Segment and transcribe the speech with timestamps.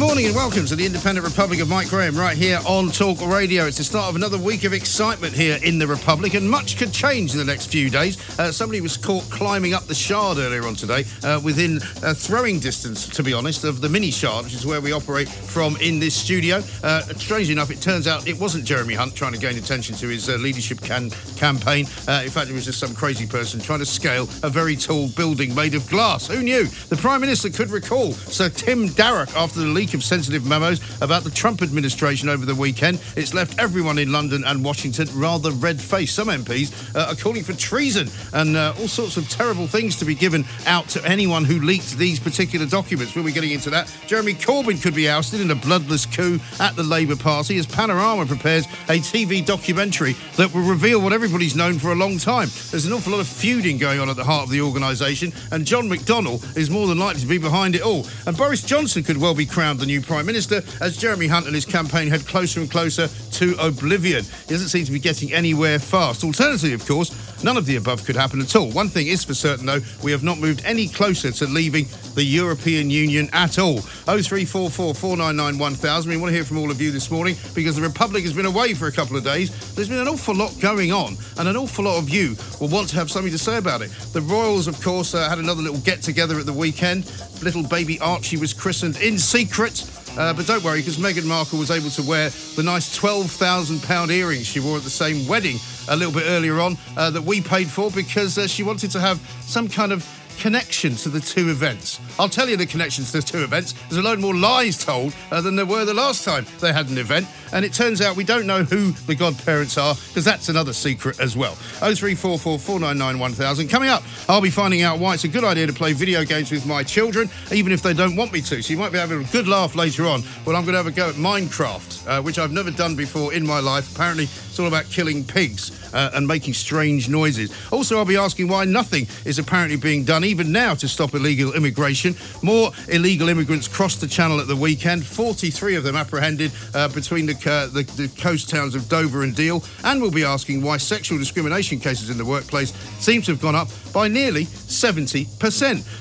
[0.00, 3.66] Morning and welcome to the Independent Republic of Mike Graham right here on Talk Radio.
[3.66, 6.90] It's the start of another week of excitement here in the Republic and much could
[6.90, 8.16] change in the next few days.
[8.38, 12.58] Uh, somebody was caught climbing up the Shard earlier on today uh, within uh, throwing
[12.58, 16.00] distance, to be honest, of the mini Shard, which is where we operate from in
[16.00, 16.62] this studio.
[16.82, 20.08] Uh, strangely enough, it turns out it wasn't Jeremy Hunt trying to gain attention to
[20.08, 21.80] his uh, leadership can- campaign.
[22.08, 25.54] In fact, it was just some crazy person trying to scale a very tall building
[25.54, 26.26] made of glass.
[26.26, 26.64] Who knew?
[26.64, 31.24] The Prime Minister could recall Sir Kim Darroch after the leak of sensitive memos about
[31.24, 33.00] the Trump administration over the weekend.
[33.16, 36.14] It's left everyone in London and Washington rather red faced.
[36.14, 40.04] Some MPs uh, are calling for treason and uh, all sorts of terrible things to
[40.04, 43.14] be given out to anyone who leaked these particular documents.
[43.14, 43.92] We'll be getting into that.
[44.06, 48.26] Jeremy Corbyn could be ousted in a bloodless coup at the Labour Party as Panorama
[48.26, 52.48] prepares a TV documentary that will reveal what everybody's known for a long time.
[52.70, 55.66] There's an awful lot of feuding going on at the heart of the organisation, and
[55.66, 58.06] John McDonnell is more than likely to be behind it all.
[58.26, 61.54] And Boris Johnson could well be crowned the new Prime Minister as Jeremy Hunt and
[61.54, 64.22] his campaign head closer and closer to oblivion.
[64.22, 66.22] He doesn't seem to be getting anywhere fast.
[66.22, 67.10] Alternatively, of course,
[67.42, 68.70] none of the above could happen at all.
[68.70, 72.24] One thing is for certain, though, we have not moved any closer to leaving the
[72.24, 73.80] European Union at all.
[73.80, 76.10] 0344 499 1000.
[76.10, 78.46] We want to hear from all of you this morning because the Republic has been
[78.46, 79.74] away for a couple of days.
[79.74, 82.88] There's been an awful lot going on, and an awful lot of you will want
[82.90, 83.90] to have something to say about it.
[84.12, 87.04] The Royals, of course, uh, had another little get together at the weekend.
[87.42, 89.84] Little baby Archie was christened in secret.
[90.18, 94.46] Uh, but don't worry, because Meghan Markle was able to wear the nice £12,000 earrings
[94.46, 95.56] she wore at the same wedding
[95.90, 99.00] a little bit earlier on uh, that we paid for because uh, she wanted to
[99.00, 100.06] have some kind of
[100.38, 102.00] connection to the two events.
[102.18, 103.72] I'll tell you the connections to the two events.
[103.88, 106.88] There's a load more lies told uh, than there were the last time they had
[106.88, 107.26] an event.
[107.52, 111.20] And it turns out we don't know who the godparents are because that's another secret
[111.20, 111.54] as well.
[111.80, 113.68] 0344 499 1000.
[113.68, 116.50] Coming up, I'll be finding out why it's a good idea to play video games
[116.50, 118.62] with my children, even if they don't want me to.
[118.62, 120.22] So you might be having a good laugh later on.
[120.44, 123.32] But I'm going to have a go at Minecraft, uh, which I've never done before
[123.32, 123.94] in my life.
[123.94, 125.78] Apparently, it's all about killing pigs.
[125.92, 127.52] Uh, and making strange noises.
[127.72, 131.52] Also, I'll be asking why nothing is apparently being done, even now, to stop illegal
[131.52, 132.14] immigration.
[132.44, 137.26] More illegal immigrants crossed the channel at the weekend, 43 of them apprehended uh, between
[137.26, 139.62] the, uh, the, the coast towns of Dover and Deal.
[139.84, 143.54] And we'll be asking why sexual discrimination cases in the workplace seem to have gone
[143.54, 145.26] up by nearly 70%.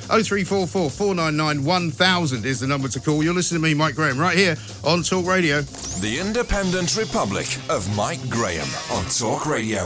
[0.10, 3.24] 0344 499 1000 is the number to call.
[3.24, 5.62] You're listening to me, Mike Graham, right here on Talk Radio.
[5.62, 9.84] The Independent Republic of Mike Graham on Talk Radio.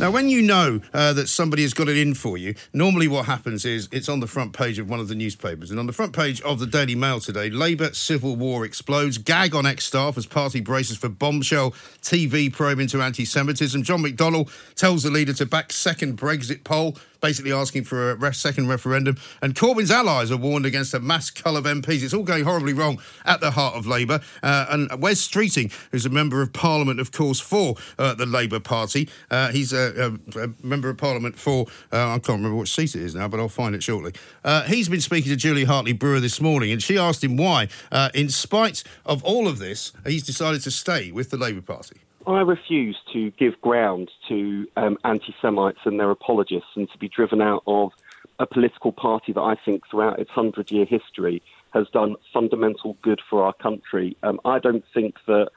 [0.00, 3.26] Now, when you know uh, that somebody has got it in for you, normally what
[3.26, 5.70] happens is it's on the front page of one of the newspapers.
[5.70, 9.54] And on the front page of the Daily Mail today, Labour civil war explodes, gag
[9.54, 11.70] on ex staff as party braces for bombshell
[12.00, 13.82] TV probe into anti Semitism.
[13.84, 18.68] John McDonnell tells the leader to back second Brexit poll basically asking for a second
[18.68, 19.16] referendum.
[19.40, 22.02] And Corbyn's allies are warned against a mass cull of MPs.
[22.02, 24.20] It's all going horribly wrong at the heart of Labour.
[24.42, 28.58] Uh, and Wes Streeting, who's a member of Parliament, of course, for uh, the Labour
[28.58, 32.68] Party, uh, he's a, a, a, member of Parliament for, uh, I can't remember what
[32.68, 34.12] seat it is now, but I'll find it shortly.
[34.44, 37.68] Uh, he's been speaking to Julia Hartley Brewer this morning, and she asked him why,
[37.92, 42.00] uh, in spite of all of this, he's decided to stay with the Labour Party.
[42.26, 47.08] I refuse to give ground to um, anti Semites and their apologists and to be
[47.08, 47.92] driven out of
[48.38, 51.42] a political party that I think throughout its 100 year history
[51.72, 54.16] has done fundamental good for our country.
[54.22, 55.48] Um, I don't think that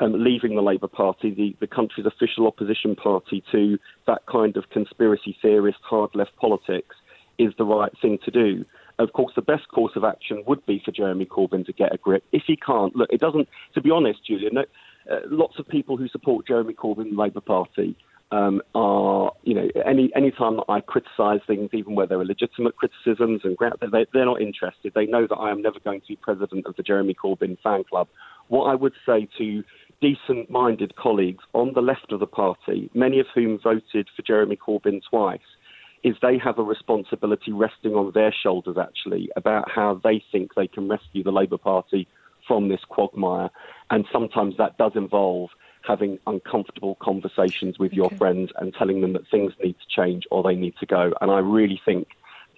[0.00, 4.68] um, leaving the Labour Party, the, the country's official opposition party to that kind of
[4.70, 6.96] conspiracy theorist, hard left politics,
[7.38, 8.64] is the right thing to do.
[8.98, 11.98] Of course, the best course of action would be for Jeremy Corbyn to get a
[11.98, 12.24] grip.
[12.32, 14.64] If he can't, look, it doesn't, to be honest, Julian, no,
[15.10, 17.96] uh, lots of people who support Jeremy Corbyn, the Labour Party,
[18.32, 22.24] um, are, you know, any any time that I criticise things, even where there are
[22.24, 23.56] legitimate criticisms, and
[23.92, 24.92] they, they're not interested.
[24.94, 27.84] They know that I am never going to be president of the Jeremy Corbyn fan
[27.84, 28.08] club.
[28.48, 29.64] What I would say to
[30.00, 35.00] decent-minded colleagues on the left of the party, many of whom voted for Jeremy Corbyn
[35.08, 35.40] twice,
[36.02, 40.66] is they have a responsibility resting on their shoulders, actually, about how they think they
[40.66, 42.08] can rescue the Labour Party
[42.48, 43.50] from this quagmire.
[43.90, 45.50] And sometimes that does involve
[45.86, 47.96] having uncomfortable conversations with okay.
[47.96, 51.12] your friends and telling them that things need to change or they need to go.
[51.20, 52.08] And I really think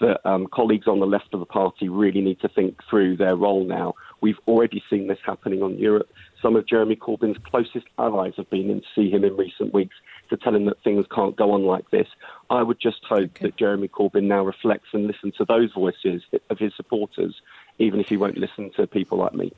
[0.00, 3.36] that um, colleagues on the left of the party really need to think through their
[3.36, 3.94] role now.
[4.20, 6.10] We've already seen this happening on Europe.
[6.40, 9.94] Some of Jeremy Corbyn's closest allies have been in to see him in recent weeks
[10.30, 12.08] to tell him that things can't go on like this.
[12.50, 13.46] I would just hope okay.
[13.46, 17.40] that Jeremy Corbyn now reflects and listens to those voices of his supporters,
[17.78, 19.52] even if he won't listen to people like me.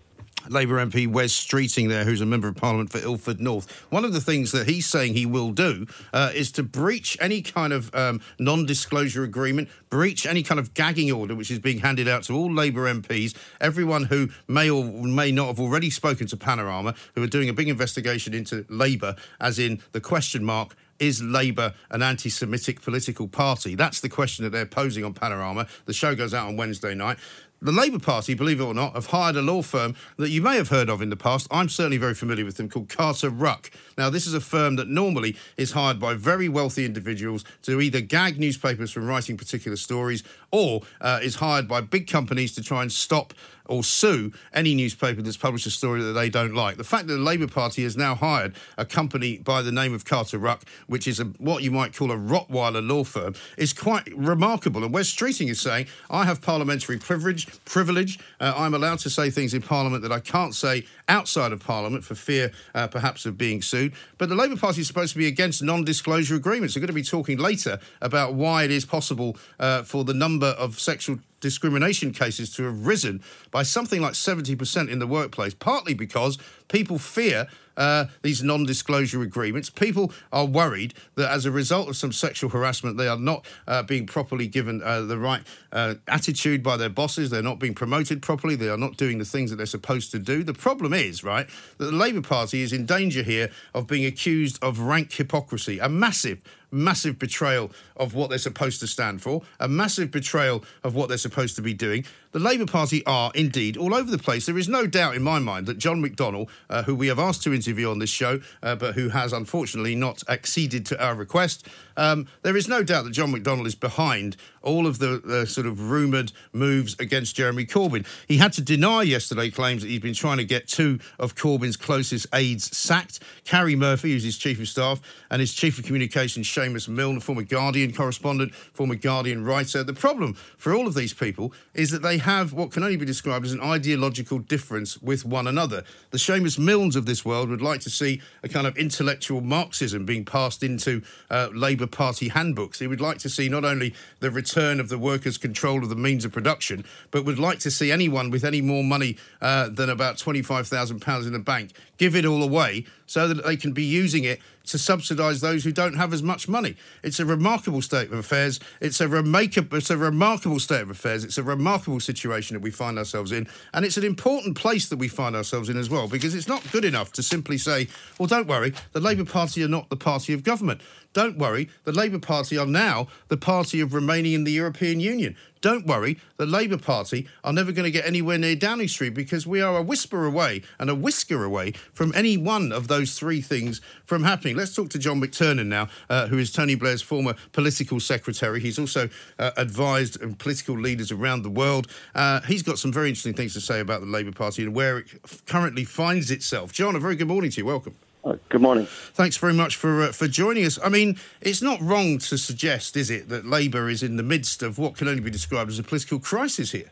[0.48, 3.70] Labour MP Wes Streeting there, who's a member of Parliament for Ilford North.
[3.90, 7.42] One of the things that he's saying he will do uh, is to breach any
[7.42, 11.78] kind of um, non disclosure agreement, breach any kind of gagging order which is being
[11.78, 16.26] handed out to all Labour MPs, everyone who may or may not have already spoken
[16.26, 20.74] to Panorama, who are doing a big investigation into Labour, as in the question mark
[20.98, 23.74] is Labour an anti Semitic political party?
[23.74, 25.66] That's the question that they're posing on Panorama.
[25.86, 27.18] The show goes out on Wednesday night.
[27.64, 30.56] The Labour Party, believe it or not, have hired a law firm that you may
[30.56, 31.48] have heard of in the past.
[31.50, 33.70] I'm certainly very familiar with them called Carter Ruck.
[33.96, 38.02] Now, this is a firm that normally is hired by very wealthy individuals to either
[38.02, 42.82] gag newspapers from writing particular stories or uh, is hired by big companies to try
[42.82, 43.32] and stop
[43.66, 46.76] or sue any newspaper that's published a story that they don't like.
[46.76, 50.04] The fact that the Labour Party has now hired a company by the name of
[50.04, 54.06] Carter Ruck, which is a, what you might call a Rottweiler law firm, is quite
[54.14, 54.84] remarkable.
[54.84, 57.48] And Wes Streeting is saying, I have parliamentary privilege.
[57.64, 58.18] Privilege.
[58.40, 62.04] Uh, I'm allowed to say things in Parliament that I can't say outside of Parliament
[62.04, 63.92] for fear, uh, perhaps, of being sued.
[64.18, 66.74] But the Labour Party is supposed to be against non-disclosure agreements.
[66.74, 70.48] We're going to be talking later about why it is possible uh, for the number
[70.48, 75.92] of sexual discrimination cases to have risen by something like 70% in the workplace, partly
[75.92, 76.38] because
[76.68, 79.68] people fear uh, these non disclosure agreements.
[79.68, 83.82] People are worried that as a result of some sexual harassment, they are not uh,
[83.82, 87.28] being properly given uh, the right uh, attitude by their bosses.
[87.28, 88.56] They're not being promoted properly.
[88.56, 90.42] They are not doing the things that they're supposed to do.
[90.42, 94.58] The problem is, right, that the Labour Party is in danger here of being accused
[94.62, 96.40] of rank hypocrisy, a massive
[96.74, 101.18] massive betrayal of what they're supposed to stand for, a massive betrayal of what they're
[101.18, 102.04] supposed to be doing.
[102.34, 104.44] The Labour Party are indeed all over the place.
[104.44, 107.44] There is no doubt in my mind that John McDonnell, uh, who we have asked
[107.44, 111.68] to interview on this show, uh, but who has unfortunately not acceded to our request,
[111.96, 115.66] um, there is no doubt that John McDonnell is behind all of the uh, sort
[115.66, 118.04] of rumoured moves against Jeremy Corbyn.
[118.26, 121.76] He had to deny yesterday claims that he's been trying to get two of Corbyn's
[121.76, 126.48] closest aides sacked Karie Murphy, who's his chief of staff, and his chief of communications,
[126.48, 129.84] Seamus Milne, former Guardian correspondent, former Guardian writer.
[129.84, 133.04] The problem for all of these people is that they have what can only be
[133.04, 135.84] described as an ideological difference with one another.
[136.10, 140.06] The Seamus Milnes of this world would like to see a kind of intellectual Marxism
[140.06, 142.78] being passed into uh, Labour Party handbooks.
[142.78, 145.96] He would like to see not only the return of the workers' control of the
[145.96, 149.90] means of production, but would like to see anyone with any more money uh, than
[149.90, 154.24] about £25,000 in the bank give it all away so that they can be using
[154.24, 156.74] it to subsidise those who don't have as much money.
[157.02, 158.60] It's a remarkable state of affairs.
[158.80, 161.22] It's a, remarkable, it's a remarkable state of affairs.
[161.22, 163.46] It's a remarkable situation that we find ourselves in.
[163.74, 166.62] And it's an important place that we find ourselves in as well, because it's not
[166.72, 170.32] good enough to simply say, well, don't worry, the Labour Party are not the party
[170.32, 170.80] of government.
[171.12, 175.36] Don't worry, the Labour Party are now the party of remaining in the European Union.
[175.64, 179.46] Don't worry, the Labour Party are never going to get anywhere near Downing Street because
[179.46, 183.40] we are a whisper away and a whisker away from any one of those three
[183.40, 184.56] things from happening.
[184.56, 188.60] Let's talk to John McTernan now, uh, who is Tony Blair's former political secretary.
[188.60, 191.86] He's also uh, advised political leaders around the world.
[192.14, 194.98] Uh, he's got some very interesting things to say about the Labour Party and where
[194.98, 195.06] it
[195.46, 196.74] currently finds itself.
[196.74, 197.64] John, a very good morning to you.
[197.64, 197.96] Welcome.
[198.24, 198.86] Uh, good morning.
[199.12, 200.78] Thanks very much for uh, for joining us.
[200.82, 204.62] I mean, it's not wrong to suggest, is it, that Labour is in the midst
[204.62, 206.90] of what can only be described as a political crisis here?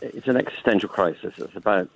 [0.00, 1.34] It's an existential crisis.
[1.38, 1.90] It's about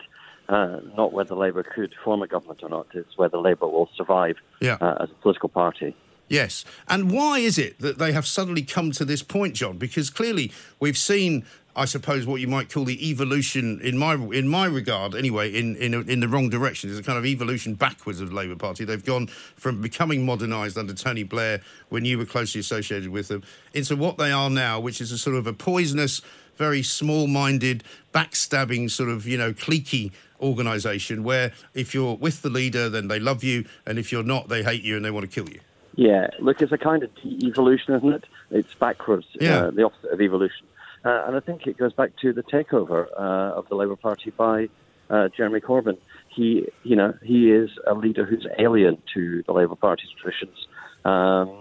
[0.49, 2.89] uh, not whether Labour could form a government or not.
[2.95, 4.77] It's whether Labour will survive yeah.
[4.81, 5.95] uh, as a political party.
[6.33, 6.65] Yes.
[6.89, 9.77] And why is it that they have suddenly come to this point, John?
[9.77, 11.45] Because clearly we've seen
[11.77, 15.77] I suppose what you might call the evolution in my in my regard anyway in
[15.77, 16.89] in in the wrong direction.
[16.89, 18.87] There's a kind of evolution backwards of the Labour Party.
[18.87, 21.61] They've gone from becoming modernised under Tony Blair
[21.91, 23.43] when you were closely associated with them
[23.75, 26.23] into what they are now, which is a sort of a poisonous,
[26.57, 27.85] very small-minded,
[28.15, 33.21] backstabbing sort of you know cliquey organisation where if you're with the leader, then they
[33.21, 35.61] love you, and if you're not, they hate you and they want to kill you.
[35.95, 38.25] Yeah, look, it's a kind of evolution, isn't it?
[38.51, 39.65] It's backwards, yeah.
[39.65, 40.67] Uh, the opposite of evolution.
[41.05, 44.31] Uh, and I think it goes back to the takeover uh, of the Labour Party
[44.31, 44.69] by
[45.11, 45.99] uh, Jeremy Corbyn.
[46.29, 50.67] He, you know, he is a leader who's alien to the Labour Party's traditions.
[51.05, 51.59] Um,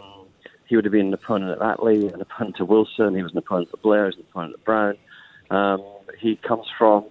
[0.68, 3.16] he would have been an opponent of Attlee, an opponent of Wilson.
[3.16, 4.98] He was an opponent of Blair, he was an opponent of Brown.
[5.50, 5.84] Um,
[6.18, 7.08] he comes from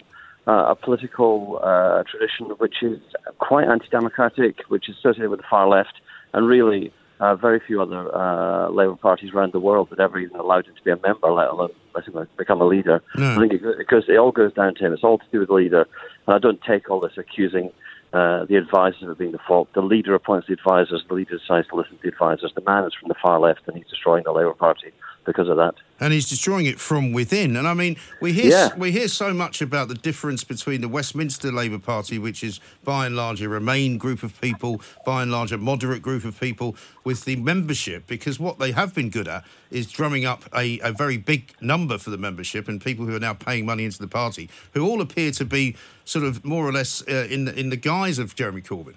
[0.47, 2.99] uh, a political uh, tradition which is
[3.37, 5.93] quite anti-democratic, which is associated with the far left,
[6.33, 10.35] and really uh, very few other uh, Labour parties around the world that ever even
[10.37, 11.69] allowed him to be a member, let alone
[12.37, 13.01] become a leader.
[13.15, 13.35] No.
[13.35, 14.93] I think it, because it all goes down to him.
[14.93, 15.87] It's all to do with the leader.
[16.25, 17.71] And I don't take all this accusing
[18.11, 19.69] uh, the advisors of being the fault.
[19.73, 21.03] The leader appoints the advisors.
[21.07, 22.53] The leader decides to listen to the advisors.
[22.55, 24.91] The man is from the far left, and he's destroying the Labour Party
[25.25, 25.75] because of that.
[25.99, 27.55] And he's destroying it from within.
[27.55, 28.75] And I mean, we hear yeah.
[28.75, 33.05] we hear so much about the difference between the Westminster Labour Party, which is by
[33.05, 36.75] and large a Remain group of people, by and large a moderate group of people,
[37.03, 40.91] with the membership, because what they have been good at is drumming up a, a
[40.91, 44.07] very big number for the membership and people who are now paying money into the
[44.07, 47.69] party, who all appear to be sort of more or less uh, in the, in
[47.69, 48.95] the guise of Jeremy Corbyn.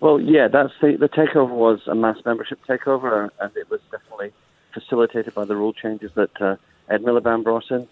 [0.00, 4.32] Well, yeah, that's the, the takeover was a mass membership takeover, and it was definitely
[4.72, 6.56] facilitated by the rule changes that uh,
[6.88, 7.86] Ed Miliband brought in.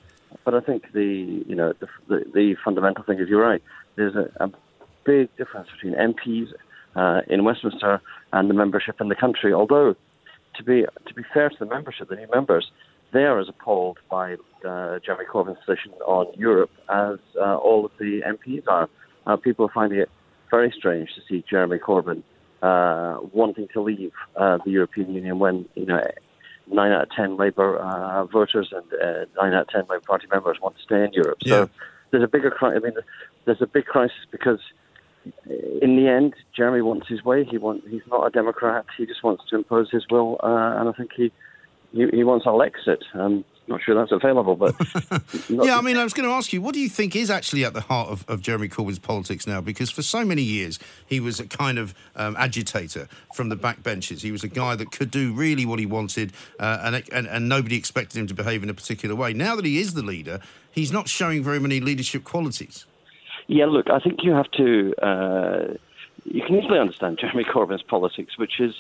[0.45, 3.63] But I think the you know the, the, the fundamental thing is you're right.
[3.95, 4.51] There's a, a
[5.05, 6.49] big difference between MPs
[6.97, 8.01] uh, in Westminster
[8.33, 9.53] and the membership in the country.
[9.53, 9.95] Although
[10.57, 12.71] to be to be fair to the membership, the new members,
[13.13, 14.35] they are as appalled by
[14.67, 18.89] uh, Jeremy Corbyn's position on Europe as uh, all of the MPs are.
[19.27, 20.11] Uh, people are finding it
[20.51, 22.23] very strange to see Jeremy Corbyn
[22.63, 26.01] uh, wanting to leave uh, the European Union when you know
[26.71, 30.27] nine out of ten Labour uh, voters and uh, nine out of ten Labour Party
[30.31, 31.39] members want to stay in Europe.
[31.45, 31.67] So yeah.
[32.11, 32.83] there's a bigger crisis.
[32.83, 32.97] I mean,
[33.45, 34.61] there's a big crisis because
[35.81, 37.45] in the end, Jeremy wants his way.
[37.45, 38.85] He want he's not a Democrat.
[38.97, 41.33] He just wants to impose his will, uh, and I think he
[41.93, 43.05] he, he wants a exit.
[43.15, 44.75] Um, not sure that's available, but
[45.49, 47.65] yeah, I mean, I was going to ask you, what do you think is actually
[47.65, 49.61] at the heart of, of Jeremy Corbyn's politics now?
[49.61, 54.23] Because for so many years he was a kind of um, agitator from the backbenches.
[54.23, 57.49] He was a guy that could do really what he wanted, uh, and, and and
[57.49, 59.33] nobody expected him to behave in a particular way.
[59.33, 62.87] Now that he is the leader, he's not showing very many leadership qualities.
[63.49, 64.95] Yeah, look, I think you have to.
[65.03, 65.75] Uh,
[66.25, 68.75] you can easily understand Jeremy Corbyn's politics, which is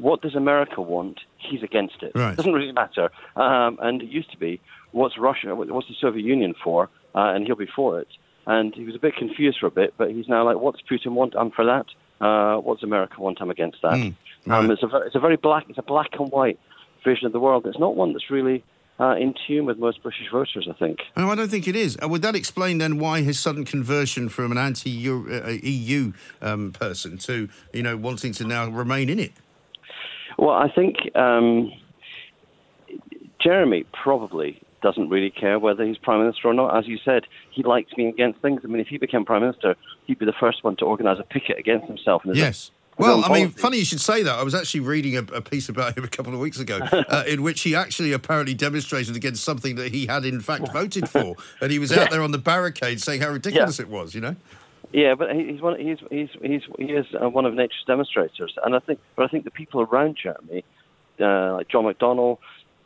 [0.00, 1.20] what does America want?
[1.38, 2.12] He's against it.
[2.14, 2.32] Right.
[2.32, 3.10] It doesn't really matter.
[3.36, 4.60] Um, and it used to be,
[4.92, 6.88] what's Russia, what's the Soviet Union for?
[7.14, 8.08] Uh, and he'll be for it.
[8.46, 11.12] And he was a bit confused for a bit, but he's now like, what's Putin
[11.12, 11.34] want?
[11.36, 11.86] I'm for that.
[12.24, 13.38] Uh, what's America want?
[13.40, 13.92] I'm against that.
[13.92, 14.14] Mm,
[14.46, 14.58] right.
[14.58, 16.58] um, it's, a, it's a very black, it's a black and white
[17.04, 17.66] vision of the world.
[17.66, 18.64] It's not one that's really
[18.98, 21.00] uh, in tune with most British voters, I think.
[21.16, 21.96] No, I don't think it is.
[22.02, 27.48] Would that explain then why his sudden conversion from an anti-EU uh, um, person to,
[27.72, 29.32] you know, wanting to now remain in it?
[30.40, 31.70] Well, I think um,
[33.42, 36.74] Jeremy probably doesn't really care whether he's prime minister or not.
[36.74, 38.62] As you said, he likes being against things.
[38.64, 41.24] I mean, if he became prime minister, he'd be the first one to organise a
[41.24, 42.22] picket against himself.
[42.24, 42.70] yes.
[42.96, 44.34] Well, I mean, funny you should say that.
[44.34, 47.24] I was actually reading a, a piece about him a couple of weeks ago, uh,
[47.26, 51.36] in which he actually apparently demonstrated against something that he had in fact voted for,
[51.62, 53.84] and he was out there on the barricade saying how ridiculous yeah.
[53.86, 54.14] it was.
[54.14, 54.36] You know.
[54.92, 55.78] Yeah, but he's one.
[55.78, 58.98] He's he's he's he is uh, one of nature's demonstrators, and I think.
[59.14, 60.64] But I think the people around Jeremy,
[61.20, 62.38] uh, like John McDonnell,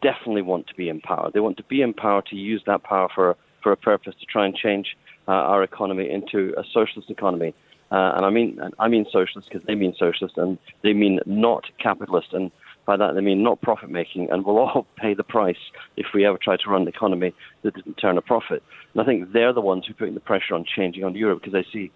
[0.02, 1.30] definitely want to be in power.
[1.32, 4.26] They want to be in power to use that power for for a purpose to
[4.26, 4.96] try and change
[5.26, 7.54] uh, our economy into a socialist economy.
[7.90, 11.64] Uh, and I mean I mean socialist because they mean socialist, and they mean not
[11.78, 12.34] capitalist.
[12.34, 12.50] And
[12.86, 15.58] by that, they mean not profit making, and we'll all pay the price
[15.96, 18.62] if we ever try to run an economy that doesn't turn a profit.
[18.92, 21.40] And I think they're the ones who are putting the pressure on changing on Europe
[21.40, 21.90] because they see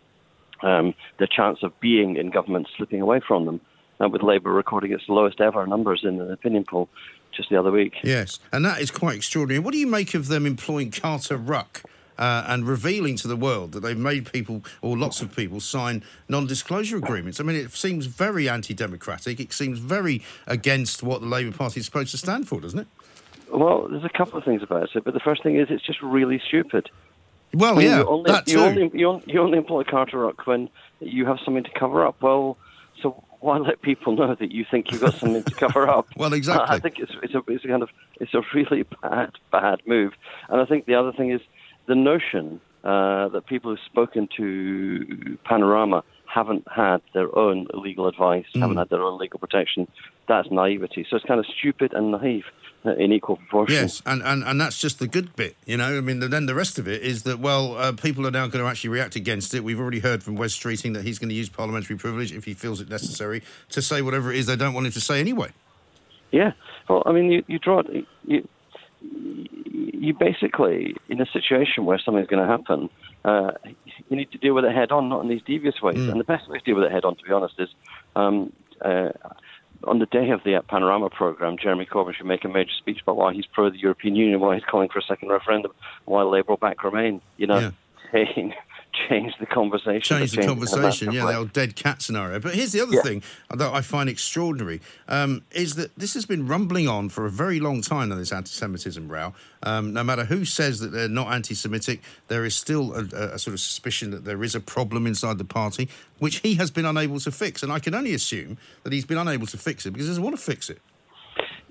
[0.63, 3.61] um, the chance of being in government slipping away from them.
[4.01, 6.89] Uh, with Labour recording its lowest ever numbers in an opinion poll
[7.33, 7.95] just the other week.
[8.05, 9.59] Yes, and that is quite extraordinary.
[9.59, 11.83] What do you make of them employing Carter Ruck?
[12.19, 16.03] Uh, and revealing to the world that they've made people, or lots of people, sign
[16.29, 17.41] non disclosure agreements.
[17.41, 19.41] I mean, it seems very anti democratic.
[19.41, 22.87] It seems very against what the Labour Party is supposed to stand for, doesn't it?
[23.51, 26.03] Well, there's a couple of things about it, but the first thing is it's just
[26.03, 26.91] really stupid.
[27.55, 28.49] Well, I mean, yeah, you only, that.
[28.49, 30.69] You only, you, only, you only employ Carter Ruck when
[31.01, 32.21] you have something to cover up.
[32.21, 32.59] Well,
[33.01, 36.09] so why let people know that you think you've got something to cover up?
[36.17, 36.77] well, exactly.
[36.77, 37.89] I think it's, it's a it's a kind of
[38.21, 40.13] it's a really bad bad move.
[40.49, 41.41] And I think the other thing is
[41.89, 48.45] the notion uh, that people who've spoken to Panorama haven't had their own legal advice,
[48.55, 49.89] haven't had their own legal protection.
[50.29, 51.07] That's naivety.
[51.09, 52.45] So it's kind of stupid and naive
[52.85, 53.75] uh, in equal proportion.
[53.75, 55.97] Yes, and, and, and that's just the good bit, you know.
[55.97, 58.63] I mean, then the rest of it is that, well, uh, people are now going
[58.63, 59.65] to actually react against it.
[59.65, 62.53] We've already heard from Wes Streeting that he's going to use parliamentary privilege if he
[62.53, 65.51] feels it necessary to say whatever it is they don't want him to say anyway.
[66.31, 66.53] Yeah.
[66.89, 67.83] Well, I mean, you, you draw
[68.27, 68.47] you
[70.01, 72.91] you basically in a situation where something's going to happen,
[73.25, 73.53] uh,
[74.09, 75.99] you need to deal with it head on, not in these devious ways.
[75.99, 76.13] Mm.
[76.13, 77.69] And the best way to deal with it head on, to be honest, is
[78.17, 78.53] um,
[78.85, 79.11] uh,
[79.85, 83.17] on the day of the Panorama program, Jeremy Corbyn should make a major speech about
[83.17, 85.73] why he's pro the European Union, why he's calling for a second referendum,
[86.05, 87.21] why Labour will back Remain.
[87.37, 87.73] You know,
[88.13, 88.55] saying
[89.09, 90.01] change the conversation.
[90.01, 92.41] Change the conversation, yeah, the old dead cat scenario.
[92.41, 93.03] But here's the other Yeah.
[93.03, 97.31] thing that I find extraordinary um, is that this has been rumbling on for a
[97.31, 99.35] very long time now, this anti Semitism row.
[99.63, 103.05] Um, no matter who says that they're not anti Semitic, there is still a,
[103.35, 106.71] a, sort of suspicion that there is a problem inside the party, which he has
[106.71, 107.63] been unable to fix.
[107.63, 110.25] And I can only assume that he's been unable to fix it because he doesn't
[110.25, 110.81] want to fix it.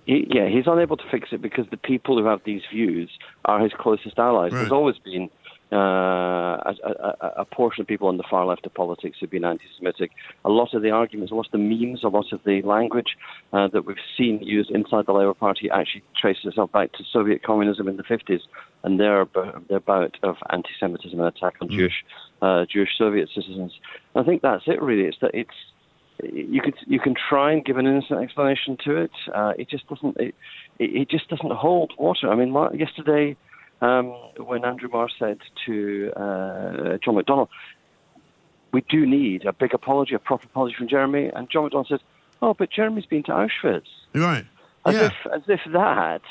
[0.05, 3.09] He, yeah, he's unable to fix it because the people who have these views
[3.43, 4.53] are his closest allies.
[4.53, 4.59] Right.
[4.59, 5.29] There's always been
[5.71, 9.43] uh, a, a, a portion of people on the far left of politics who've been
[9.43, 10.11] anti-Semitic.
[10.45, 13.17] A lot of the arguments, a lot of the memes, a lot of the language
[13.51, 17.43] uh, that we've seen used inside the Labour Party actually traces itself back to Soviet
[17.43, 18.41] communism in the 50s
[18.83, 19.25] and their,
[19.67, 22.05] their bout of anti-Semitism and attack on Jewish
[22.41, 23.73] uh, Jewish Soviet citizens.
[24.15, 24.81] I think that's it.
[24.81, 25.49] Really, it's that it's
[26.23, 29.11] you could you can try and give an innocent explanation to it.
[29.33, 30.35] Uh, it just doesn't it,
[30.79, 32.29] it it just doesn't hold water.
[32.31, 33.35] I mean, yesterday
[33.81, 34.07] um,
[34.37, 37.47] when Andrew Marr said to uh, John McDonnell,
[38.73, 41.99] "We do need a big apology, a proper apology from Jeremy," and John McDonnell says,
[42.41, 44.45] "Oh, but Jeremy's been to Auschwitz." Right.
[44.85, 45.05] As yeah.
[45.07, 46.21] if as if that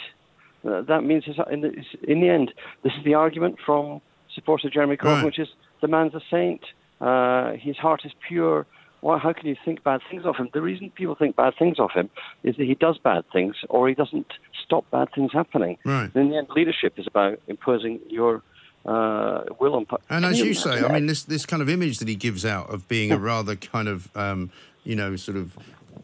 [0.68, 1.72] uh, that means in the,
[2.08, 4.00] in the end, this is the argument from
[4.34, 5.24] supporters of Jeremy Corbyn, Right.
[5.24, 5.48] which is
[5.80, 6.62] the man's a saint.
[7.00, 8.66] Uh, his heart is pure.
[9.06, 10.48] Why, how can you think bad things of him?
[10.52, 12.10] The reason people think bad things of him
[12.42, 14.32] is that he does bad things or he doesn't
[14.64, 15.78] stop bad things happening.
[15.84, 16.10] Right.
[16.16, 18.42] In the end, leadership is about imposing your
[18.84, 19.86] uh, will on.
[20.10, 22.68] And as you say, I mean, this this kind of image that he gives out
[22.74, 24.50] of being a rather kind of, um,
[24.82, 25.56] you know, sort of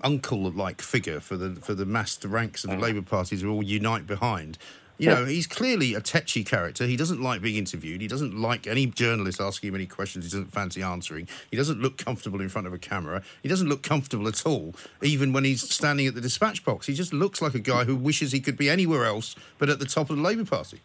[0.05, 4.07] uncle-like figure for the for the massed ranks of the Labour Party to all unite
[4.07, 4.59] behind.
[4.99, 6.87] You know, he's clearly a tetchy character.
[6.87, 8.01] He doesn't like being interviewed.
[8.01, 11.27] He doesn't like any journalist asking him any questions he doesn't fancy answering.
[11.51, 13.23] He doesn't look comfortable in front of a camera.
[13.43, 16.87] He doesn't look comfortable at all, even when he's standing at the dispatch box.
[16.87, 19.81] He just looks like a guy who wishes he could be anywhere else but at
[19.81, 20.81] the top of the Labour Party.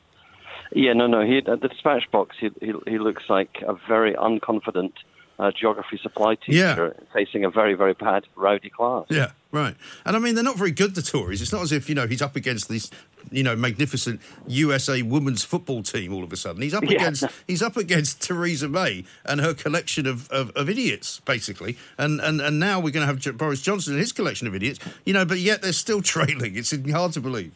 [0.71, 1.25] Yeah, no, no.
[1.25, 4.93] He, at the dispatch box, he, he, he looks like a very unconfident
[5.39, 9.05] uh, geography supply teacher facing a very, very bad rowdy class.
[9.09, 9.75] Yeah, right.
[10.05, 11.41] And I mean, they're not very good, the Tories.
[11.41, 12.89] It's not as if, you know, he's up against this,
[13.31, 16.61] you know, magnificent USA women's football team all of a sudden.
[16.61, 16.91] He's up Yeah.
[16.97, 21.77] against he's up against Theresa May and her collection of, of, of idiots, basically.
[21.97, 24.79] And, and and now we're going to have Boris Johnson and his collection of idiots,
[25.05, 26.55] you know, but yet they're still trailing.
[26.55, 27.53] It's hard to believe.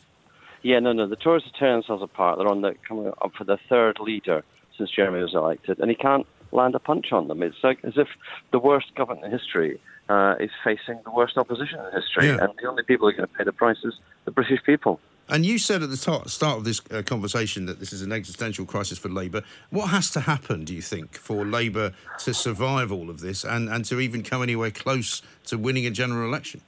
[0.64, 1.08] Yeah, no, no.
[1.08, 2.38] The Tories are tearing themselves apart.
[2.38, 4.44] They're on the coming up for their third leader
[4.78, 7.42] since Jeremy was elected, and he can't land a punch on them.
[7.42, 8.08] It's like as if
[8.52, 12.44] the worst government in history uh, is facing the worst opposition in history, Yeah.
[12.44, 13.94] and the only people who are going to pay the price is
[14.26, 15.00] the British people.
[15.30, 18.66] And you said at the start of this uh, conversation that this is an existential
[18.66, 19.44] crisis for Labour.
[19.70, 23.70] What has to happen, do you think, for Labour to survive all of this and,
[23.70, 26.62] and to even come anywhere close to winning a general election?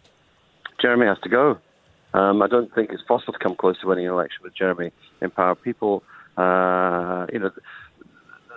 [0.81, 1.57] Jeremy has to go.
[2.13, 4.91] Um, I don't think it's possible to come close to winning an election with Jeremy
[5.19, 5.55] in power.
[5.55, 6.03] People,
[6.37, 7.51] uh, you know,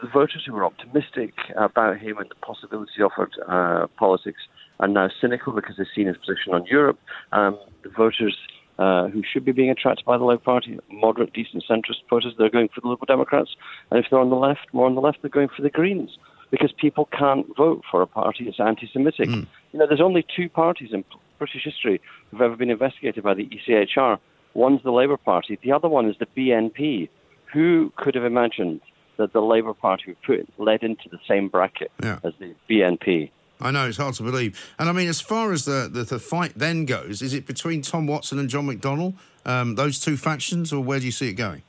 [0.02, 4.40] the voters who were optimistic about him and the possibilities offered uh, politics
[4.80, 6.98] are now cynical because they've seen his position on Europe.
[7.32, 8.36] Um, the voters
[8.78, 12.50] uh, who should be being attracted by the Labour Party, moderate, decent centrist voters, they're
[12.50, 13.56] going for the Liberal Democrats.
[13.90, 16.18] And if they're on the left, more on the left, they're going for the Greens
[16.50, 19.28] because people can't vote for a party that's anti-Semitic.
[19.28, 21.04] You know, there's only two parties in
[21.38, 24.18] British history who've ever been investigated by the ECHR.
[24.54, 27.08] One's the Labour Party, the other one is the BNP.
[27.52, 28.80] Who could have imagined
[29.16, 32.18] that the Labour Party would put led into the same bracket Yeah.
[32.24, 33.30] as the BNP?
[33.60, 36.18] I know it's hard to believe, and I mean, as far as the the, the
[36.18, 39.14] fight then goes, is it between Tom Watson and John McDonnell,
[39.44, 41.62] um, those two factions, or where do you see it going?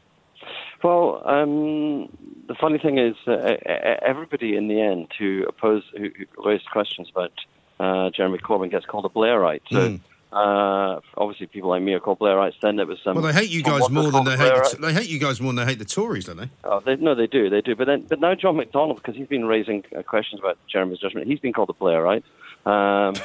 [0.84, 2.10] Well, um,
[2.48, 3.56] the funny thing is, uh,
[4.02, 7.32] everybody in the end who oppose, who, who raised questions about
[7.80, 9.62] uh, Jeremy Corbyn gets called a Blairite.
[9.72, 10.00] So,
[10.32, 12.56] uh, obviously, people like me are called Blairites.
[12.62, 14.94] Then it was um, Well, they hate you guys more than they hate the, they
[14.94, 16.50] hate you guys more than they hate the Tories, don't they?
[16.66, 17.76] Oh, they, no, they do, they do.
[17.76, 21.28] But then, but now John McDonnell, because he's been raising uh, questions about Jeremy's judgment,
[21.28, 22.24] he's been called a Blairite.
[22.66, 23.16] Um,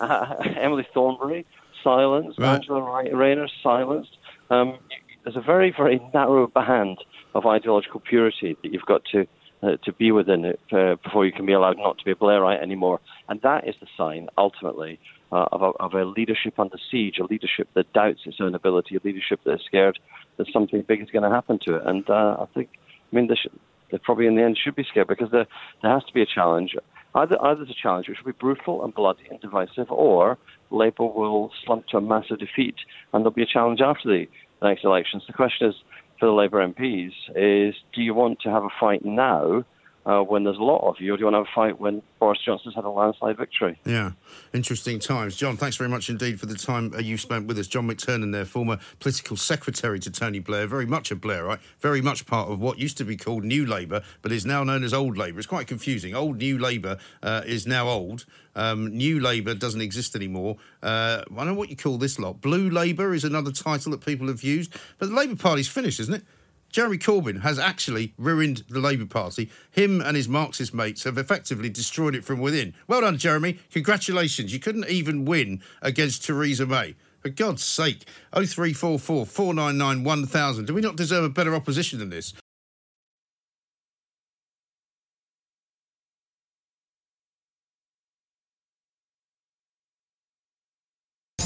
[0.56, 1.44] Emily Thornberry,
[1.84, 2.38] silenced.
[2.38, 2.54] Right.
[2.54, 4.16] Angela Rayner, silenced.
[4.48, 4.78] Um,
[5.24, 6.98] there's a very, very narrow band
[7.34, 9.26] of ideological purity that you've got to
[9.62, 12.14] uh, to be within it uh, before you can be allowed not to be a
[12.14, 13.00] Blairite anymore.
[13.28, 15.00] And that is the sign, ultimately,
[15.32, 18.96] uh, of, a, of, a, leadership under siege, a leadership that doubts its own ability,
[18.96, 19.98] a leadership that is scared
[20.36, 21.82] that something big is going to happen to it.
[21.84, 22.70] And uh, I think,
[23.12, 23.52] I mean, they, should,
[23.90, 25.46] they probably in the end should be scared because there,
[25.82, 26.74] there has to be a challenge.
[27.14, 30.38] Either, either there's a challenge which will be brutal and bloody and divisive, or
[30.70, 32.76] Labour will slump to a massive defeat
[33.12, 34.26] and there'll be a challenge after the
[34.62, 35.24] next elections.
[35.26, 35.74] The question is,
[36.18, 39.64] for the Labour MPs, is do you want to have a fight now
[40.08, 41.78] uh, when there's a lot of you, or do you want to have a fight
[41.78, 43.78] when Boris Johnson's had a landslide victory?
[43.84, 44.12] Yeah,
[44.54, 45.36] interesting times.
[45.36, 47.66] John, thanks very much indeed for the time uh, you spent with us.
[47.66, 52.24] John McTernan, there, former political secretary to Tony Blair, very much a Blairite, very much
[52.24, 55.18] part of what used to be called New Labour, but is now known as Old
[55.18, 55.40] Labour.
[55.40, 56.14] It's quite confusing.
[56.14, 58.24] Old New Labour uh, is now old.
[58.56, 60.56] Um, New Labour doesn't exist anymore.
[60.82, 62.40] Uh, I don't know what you call this lot.
[62.40, 66.14] Blue Labour is another title that people have used, but the Labour Party's finished, isn't
[66.14, 66.22] it?
[66.70, 69.50] Jeremy Corbyn has actually ruined the Labour Party.
[69.70, 72.74] Him and his Marxist mates have effectively destroyed it from within.
[72.86, 73.58] Well done, Jeremy.
[73.72, 74.52] Congratulations.
[74.52, 76.94] You couldn't even win against Theresa May.
[77.20, 78.04] For God's sake.
[78.32, 80.64] 0344 499 1000.
[80.66, 82.34] Do we not deserve a better opposition than this?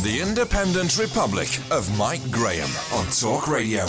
[0.03, 3.87] The Independent Republic of Mike Graham on Talk Radio.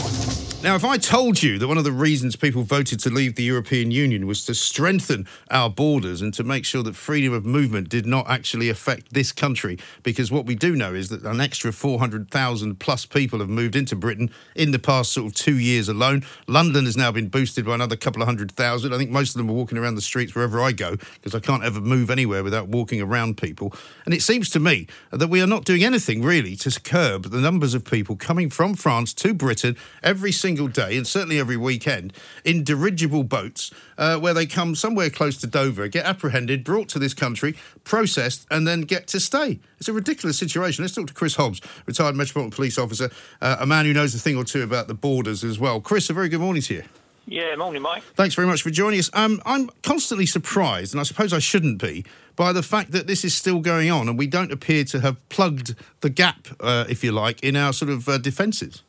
[0.64, 3.44] Now, if I told you that one of the reasons people voted to leave the
[3.44, 7.90] European Union was to strengthen our borders and to make sure that freedom of movement
[7.90, 11.74] did not actually affect this country, because what we do know is that an extra
[11.74, 16.24] 400,000 plus people have moved into Britain in the past sort of two years alone.
[16.48, 18.94] London has now been boosted by another couple of hundred thousand.
[18.94, 21.42] I think most of them are walking around the streets wherever I go because I
[21.42, 23.74] can't ever move anywhere without walking around people.
[24.06, 27.42] And it seems to me that we are not doing anything really to curb the
[27.42, 31.58] numbers of people coming from France to Britain every single single day, and certainly every
[31.58, 32.14] weekend,
[32.46, 37.00] in dirigible boats uh, where they come somewhere close to Dover, get apprehended, brought to
[37.00, 39.60] this country, processed, and then get to stay.
[39.80, 40.84] It's a ridiculous situation.
[40.84, 43.10] Let's talk to Chris Hobbs, retired Metropolitan Police Officer,
[43.42, 45.82] uh, a man who knows a thing or two about the borders as well.
[45.82, 46.84] Chris, a very good morning to you.
[47.26, 48.04] Yeah, morning, Mike.
[48.14, 49.10] Thanks very much for joining us.
[49.14, 53.26] Um, I'm constantly surprised, and I suppose I shouldn't be, by the fact that this
[53.26, 57.04] is still going on and we don't appear to have plugged the gap, uh, if
[57.04, 58.84] you like, in our sort of uh, defences.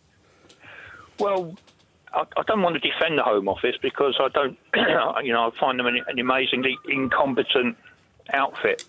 [1.18, 1.54] Well,
[2.12, 4.58] I, I, don't want to defend the Home Office because I don't,
[5.24, 7.76] you know, I find them an, an amazingly incompetent
[8.32, 8.84] outfit.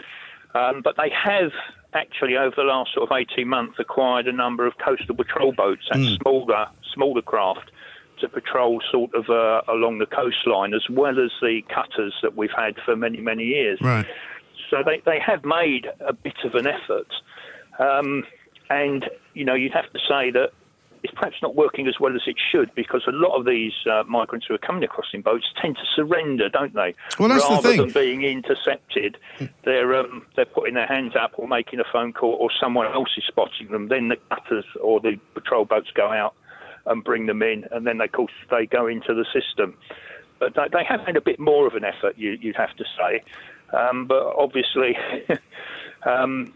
[0.53, 1.51] Um, but they have
[1.93, 5.87] actually, over the last sort of 18 months, acquired a number of coastal patrol boats
[5.91, 6.21] and mm.
[6.21, 7.71] smaller, smaller craft
[8.19, 12.51] to patrol sort of uh, along the coastline, as well as the cutters that we've
[12.55, 13.79] had for many, many years.
[13.81, 14.05] Right.
[14.69, 17.07] So they, they have made a bit of an effort.
[17.79, 18.23] Um,
[18.69, 20.51] and, you know, you'd have to say that
[21.05, 24.03] it's perhaps not working as well as it should because a lot of these uh,
[24.07, 26.95] migrants who are coming across in boats tend to surrender, don't they?
[27.19, 27.77] Well, that's Rather the thing.
[27.77, 29.17] than being intercepted,
[29.63, 33.09] they're um, they're putting their hands up or making a phone call, or someone else
[33.17, 33.87] is spotting them.
[33.87, 36.33] Then the cutters or the patrol boats go out
[36.87, 39.77] and bring them in, and then of course they go into the system.
[40.39, 42.85] But they, they have had a bit more of an effort, you, would have to
[42.97, 43.21] say.
[43.77, 44.97] Um, but obviously.
[46.03, 46.51] um,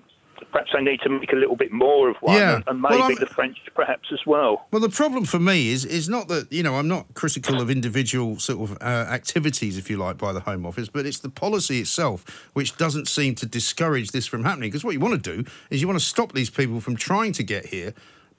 [0.52, 2.62] perhaps they need to make a little bit more of one, yeah.
[2.68, 4.68] and maybe well, the French perhaps as well.
[4.72, 7.70] Well, the problem for me is is not that you know I'm not critical of
[7.70, 11.30] individual sort of uh, activities, if you like, by the Home Office, but it's the
[11.30, 14.70] policy itself which doesn't seem to discourage this from happening.
[14.70, 17.34] Because what you want to do is you want to stop these people from trying
[17.34, 17.94] to get here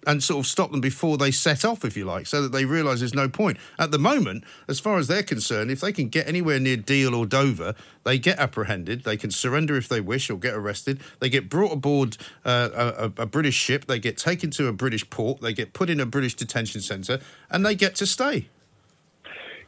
[0.06, 2.64] and sort of stop them before they set off, if you like, so that they
[2.64, 3.58] realise there's no point.
[3.78, 7.14] At the moment, as far as they're concerned, if they can get anywhere near Deal
[7.14, 9.04] or Dover, they get apprehended.
[9.04, 11.00] They can surrender if they wish or get arrested.
[11.18, 13.86] They get brought aboard uh, a, a, British ship.
[13.86, 15.40] They get taken to a British port.
[15.40, 18.48] They get put in a British detention centre, and they get to stay.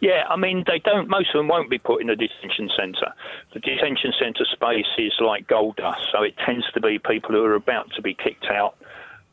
[0.00, 1.08] Yeah, I mean, they don't.
[1.08, 3.12] Most of them won't be put in a detention centre.
[3.54, 7.44] The detention centre space is like gold dust, so it tends to be people who
[7.44, 8.74] are about to be kicked out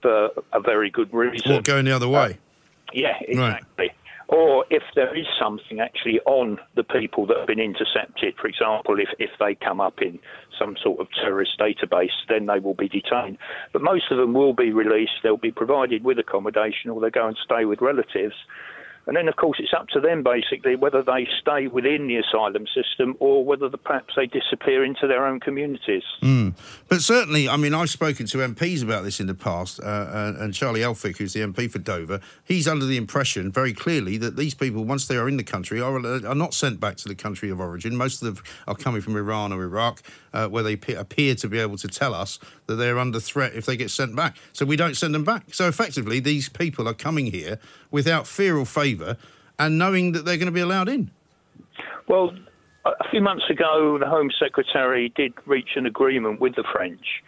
[0.02, 1.54] for a very good reason.
[1.54, 2.32] What, going the other way?
[2.32, 3.68] Uh, yeah, exactly.
[3.78, 3.92] Right.
[4.30, 9.00] Or if there is something actually on the people that have been intercepted, for example,
[9.00, 10.20] if, if they come up in
[10.58, 13.40] some sort of terrorist database, then they will be detained.
[13.74, 17.28] But most of them will be released, they'll be provided with accommodation, or they go
[17.28, 18.36] and stay with relatives.
[19.10, 22.68] And then, of course, it's up to them basically whether they stay within the asylum
[22.68, 26.04] system or whether the, perhaps they disappear into their own communities.
[26.22, 26.54] Mm.
[26.88, 30.54] But certainly, I mean, I've spoken to MPs about this in the past, uh, and
[30.54, 34.54] Charlie Elphick, who's the MP for Dover, he's under the impression very clearly that these
[34.54, 37.50] people, once they are in the country, are, are not sent back to the country
[37.50, 37.96] of origin.
[37.96, 41.58] Most of them are coming from Iran or Iraq, uh, where they appear to be
[41.58, 44.38] able to tell us that they're under threat if they get sent back.
[44.54, 45.52] So we don't send them back.
[45.52, 47.58] So effectively, these people are coming here
[47.92, 49.18] without fear or favour
[49.58, 51.12] and knowing that they're going to be allowed in.
[52.08, 52.32] Well,
[52.86, 57.24] a few months ago, the Home Secretary did reach an agreement with the French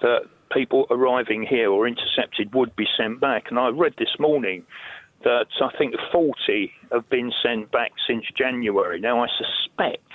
[0.00, 0.22] that
[0.52, 3.44] people arriving here or intercepted would be sent back.
[3.50, 4.64] And I read this morning
[5.24, 9.00] that I think 40 have been sent back since January.
[9.00, 10.10] Now, I suspect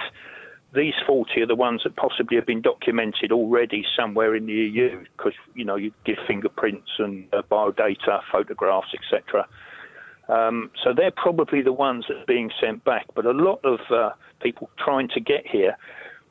[0.74, 5.04] these 40 are the ones that possibly have been documented already somewhere in the EU
[5.18, 9.48] because, you know, you give fingerprints and uh, biodata, photographs, etc.
[10.30, 13.08] Um, so they're probably the ones that are being sent back.
[13.16, 14.12] But a lot of uh,
[14.42, 15.76] people trying to get here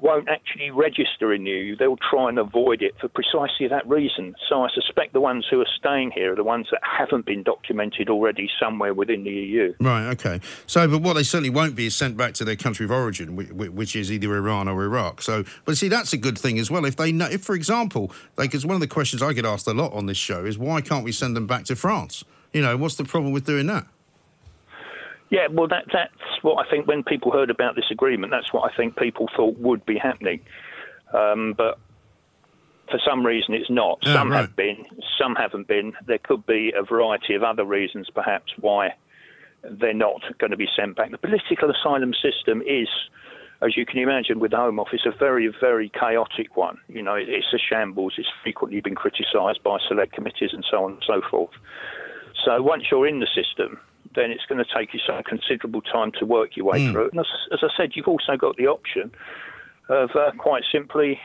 [0.01, 1.77] won't actually register in EU.
[1.77, 4.35] They'll try and avoid it for precisely that reason.
[4.49, 7.43] So I suspect the ones who are staying here are the ones that haven't been
[7.43, 9.75] documented already somewhere within the EU.
[9.81, 10.41] Right, okay.
[10.67, 13.35] So, but what they certainly won't be is sent back to their country of origin,
[13.35, 15.21] which is either Iran or Iraq.
[15.23, 16.85] So, but see, that's a good thing as well.
[16.85, 19.75] If they know, if for example, because one of the questions I get asked a
[19.75, 22.25] lot on this show is why can't we send them back to France?
[22.53, 23.87] You know, what's the problem with doing that?
[25.31, 28.71] Yeah, well, that, that's what I think when people heard about this agreement, that's what
[28.71, 30.41] I think people thought would be happening.
[31.13, 31.79] Um, but
[32.91, 33.99] for some reason, it's not.
[34.03, 34.41] Yeah, some right.
[34.41, 34.87] have been,
[35.21, 35.93] some haven't been.
[36.07, 38.95] There could be a variety of other reasons, perhaps, why
[39.63, 41.11] they're not going to be sent back.
[41.11, 42.89] The political asylum system is,
[43.61, 46.79] as you can imagine, with the Home Office, a very, very chaotic one.
[46.89, 48.15] You know, it's a shambles.
[48.17, 51.53] It's frequently been criticised by select committees and so on and so forth.
[52.45, 53.79] So once you're in the system,
[54.15, 56.93] then it's going to take you some considerable time to work your way Mm.
[56.93, 57.13] through it.
[57.13, 59.11] And as, as I said, you've also got the option
[59.89, 61.21] of uh, quite simply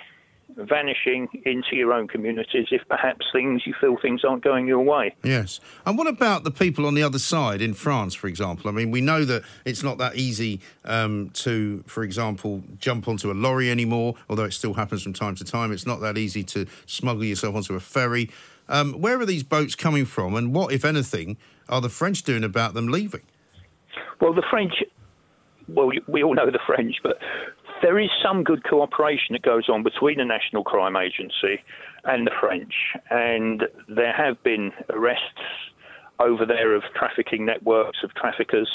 [0.56, 5.16] vanishing into your own communities if perhaps things you feel things aren't going your way.
[5.24, 5.60] Yes.
[5.86, 8.70] And what about the people on the other side in France, for example?
[8.70, 13.32] I mean, we know that it's not that easy um, to, for example, jump onto
[13.32, 15.72] a lorry anymore, although it still happens from time to time.
[15.72, 18.30] It's not that easy to smuggle yourself onto a ferry.
[18.70, 21.38] Um, where are these boats coming from, and what, if anything,
[21.70, 23.22] are the French doing about them leaving?
[24.22, 24.74] Well, the French,
[25.68, 27.18] well, we all know the French, but
[27.82, 31.62] there is some good cooperation that goes on between the National Crime Agency
[32.06, 32.74] and the French.
[33.10, 35.22] And there have been arrests
[36.20, 38.70] over there of trafficking networks of traffickers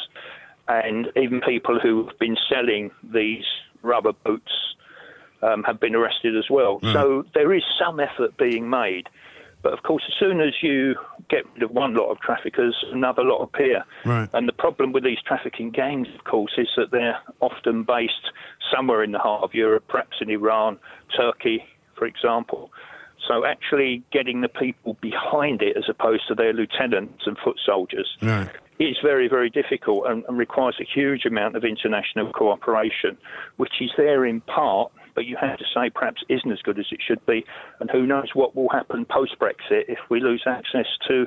[0.68, 3.44] and even people who have been selling these
[3.82, 4.52] rubber boots
[5.42, 6.78] um, have been arrested as well.
[6.92, 9.08] So there is some effort being made.
[9.62, 10.94] But of course, as soon as you
[11.28, 13.84] get rid of one lot of traffickers, another lot appear.
[14.04, 14.28] Right.
[14.32, 18.32] And the problem with these trafficking gangs, of course, is that they're often based
[18.72, 20.78] somewhere in the heart of Europe, perhaps in Iran,
[21.16, 21.64] Turkey,
[21.96, 22.70] for example.
[23.26, 28.16] So actually getting the people behind it as opposed to their lieutenants and foot soldiers
[28.22, 28.48] Right.
[28.78, 33.18] is very, very difficult and, and requires a huge amount of international cooperation,
[33.56, 34.92] which is there in part,
[35.26, 37.44] you have to say perhaps isn't as good as it should be.
[37.80, 41.26] And who knows what will happen post Brexit if we lose access to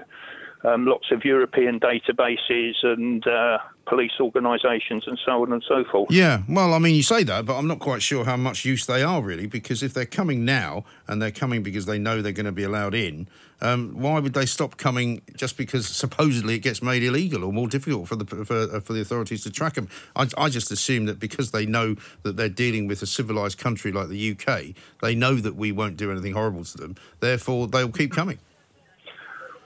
[0.64, 6.12] um, lots of European databases and uh, police organisations and so on and so forth.
[6.12, 8.86] Yeah, well, I mean, you say that, but I'm not quite sure how much use
[8.86, 12.32] they are really, because if they're coming now and they're coming because they know they're
[12.32, 13.28] going to be allowed in,
[13.62, 17.68] um, why would they stop coming just because supposedly it gets made illegal or more
[17.68, 19.88] difficult for the for, uh, for the authorities to track them?
[20.16, 23.92] I, I just assume that because they know that they're dealing with a civilized country
[23.92, 26.96] like the UK, they know that we won't do anything horrible to them.
[27.20, 28.40] Therefore, they'll keep coming.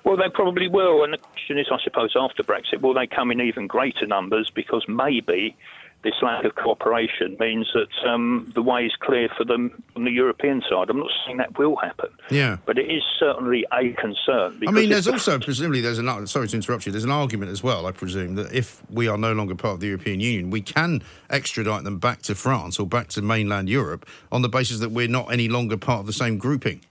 [0.06, 1.04] Well, they probably will.
[1.04, 4.52] And the question is, I suppose, after Brexit, will they come in even greater numbers?
[4.54, 5.58] Because maybe
[6.04, 10.12] this lack of cooperation means that um, the way is clear for them on the
[10.12, 10.92] European side.
[10.92, 12.58] I'm not saying that will happen, Yeah.
[12.68, 14.62] but it is certainly a concern.
[14.68, 16.92] I mean, there's the- also presumably there's an sorry to interrupt you.
[16.92, 17.88] There's an argument as well.
[17.88, 21.02] I presume that if we are no longer part of the European Union, we can
[21.32, 25.08] extradite them back to France or back to mainland Europe on the basis that we're
[25.08, 26.82] not any longer part of the same grouping.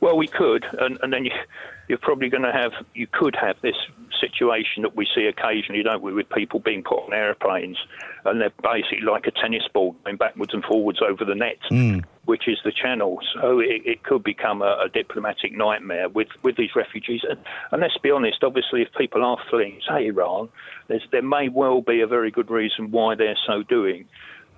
[0.00, 1.32] Well, we could, and, and then you,
[1.88, 3.76] you're probably going to have, you could have this
[4.20, 7.78] situation that we see occasionally, don't we, with people being put on aeroplanes
[8.24, 11.98] and they're basically like a tennis ball going backwards and forwards over the net, hmm.
[12.24, 13.18] which is the channel.
[13.34, 17.22] So it, it could become a, a diplomatic nightmare with, with these refugees.
[17.28, 17.38] And,
[17.70, 20.48] and let's be honest, obviously, if people are fleeing, say, Iran,
[20.88, 24.06] there's, there may well be a very good reason why they're so doing.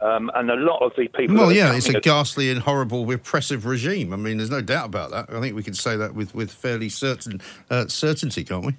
[0.02, 1.36] Um, and a lot of the people.
[1.36, 4.12] Well, yeah, it's a ghastly and horrible repressive regime.
[4.12, 5.30] I mean, there's no doubt about that.
[5.30, 8.76] I think we can say that with, with fairly certain uh, certainty, can't we?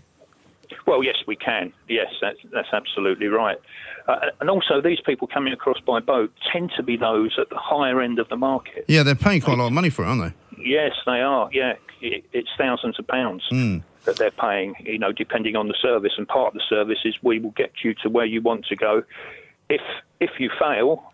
[0.86, 1.72] Well, yes, we can.
[1.88, 3.58] Yes, that's, that's absolutely right.
[4.06, 7.58] Uh, and also, these people coming across by boat tend to be those at the
[7.58, 8.84] higher end of the market.
[8.90, 10.62] Yeah, they're paying quite a lot of money for it, aren't they?
[10.62, 11.48] Yes, they are.
[11.54, 13.44] Yeah, it, it's thousands of pounds
[14.04, 14.76] that they're paying.
[14.82, 17.72] You know, depending on the service, and part of the service is we will get
[17.82, 19.04] you to where you want to go.
[19.70, 19.82] If
[20.20, 21.13] if you fail.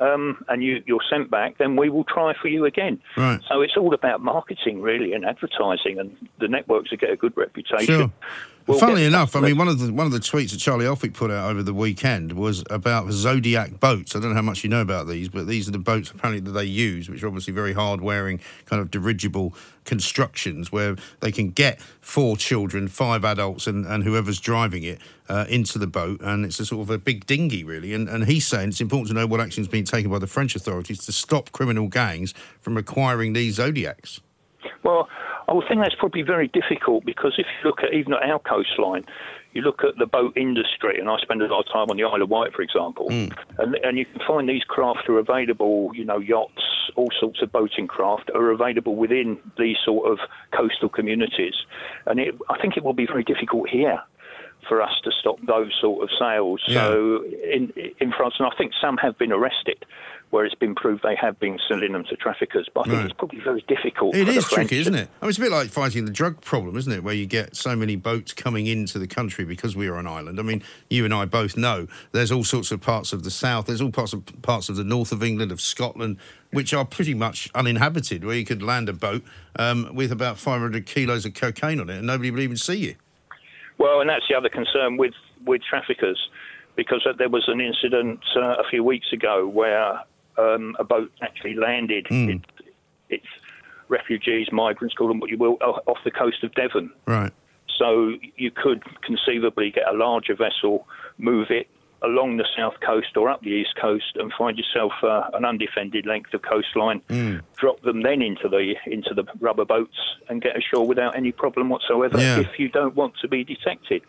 [0.00, 3.00] Um, and you, you're sent back, then we will try for you again.
[3.16, 3.40] Right.
[3.48, 7.36] So it's all about marketing, really, and advertising, and the networks that get a good
[7.36, 7.86] reputation.
[7.86, 8.12] Sure.
[8.68, 11.14] We'll Funnily enough, I mean, one of the one of the tweets that Charlie Elphick
[11.14, 14.14] put out over the weekend was about Zodiac boats.
[14.14, 16.40] I don't know how much you know about these, but these are the boats apparently
[16.40, 19.54] that they use, which are obviously very hard wearing, kind of dirigible
[19.86, 24.98] constructions where they can get four children, five adults, and, and whoever's driving it
[25.30, 27.94] uh, into the boat, and it's a sort of a big dinghy, really.
[27.94, 30.26] And, and he's saying it's important to know what action is being taken by the
[30.26, 34.20] French authorities to stop criminal gangs from acquiring these Zodiacs.
[34.82, 35.08] Well,
[35.48, 38.38] I would think that's probably very difficult because if you look at even at our
[38.38, 39.04] coastline,
[39.54, 42.04] you look at the boat industry, and I spend a lot of time on the
[42.04, 43.32] Isle of Wight, for example, mm.
[43.58, 46.62] and, and you can find these craft are available, you know, yachts,
[46.96, 50.18] all sorts of boating craft are available within these sort of
[50.52, 51.54] coastal communities.
[52.04, 54.00] And it, I think it will be very difficult here
[54.68, 56.60] for us to stop those sort of sales.
[56.66, 59.84] So in in France, and I think some have been arrested,
[60.30, 62.68] where it's been proved they have been selling them to traffickers.
[62.74, 63.04] But I think Right.
[63.06, 64.14] it's probably very difficult.
[64.14, 65.08] It is tricky, to- isn't it?
[65.20, 67.02] I mean, it's a bit like fighting the drug problem, isn't it?
[67.02, 70.38] Where you get so many boats coming into the country because we are an island.
[70.38, 73.66] I mean, you and I both know there's all sorts of parts of the south,
[73.66, 76.18] there's all parts of parts of the north of England, of Scotland,
[76.52, 79.22] which are pretty much uninhabited, where you could land a boat
[79.58, 82.94] um, with about 500 kilos of cocaine on it and nobody would even see you.
[83.78, 85.14] Well, and that's the other concern with,
[85.46, 86.18] with traffickers,
[86.76, 90.00] because there was an incident uh, a few weeks ago where
[90.38, 92.44] um, a boat actually landed its,
[93.08, 93.26] its
[93.88, 96.90] refugees, migrants, call them what you will, off the coast of Devon.
[97.06, 97.32] Right.
[97.78, 100.86] So you could conceivably get a larger vessel,
[101.18, 101.68] move it
[102.02, 106.06] along the south coast or up the east coast, and find yourself uh, an undefended
[106.06, 107.02] length of coastline.
[107.56, 109.98] Drop them then into the into the rubber boats
[110.28, 112.20] and get ashore without any problem whatsoever.
[112.20, 112.40] Yeah.
[112.40, 114.02] If you don't want to be detected.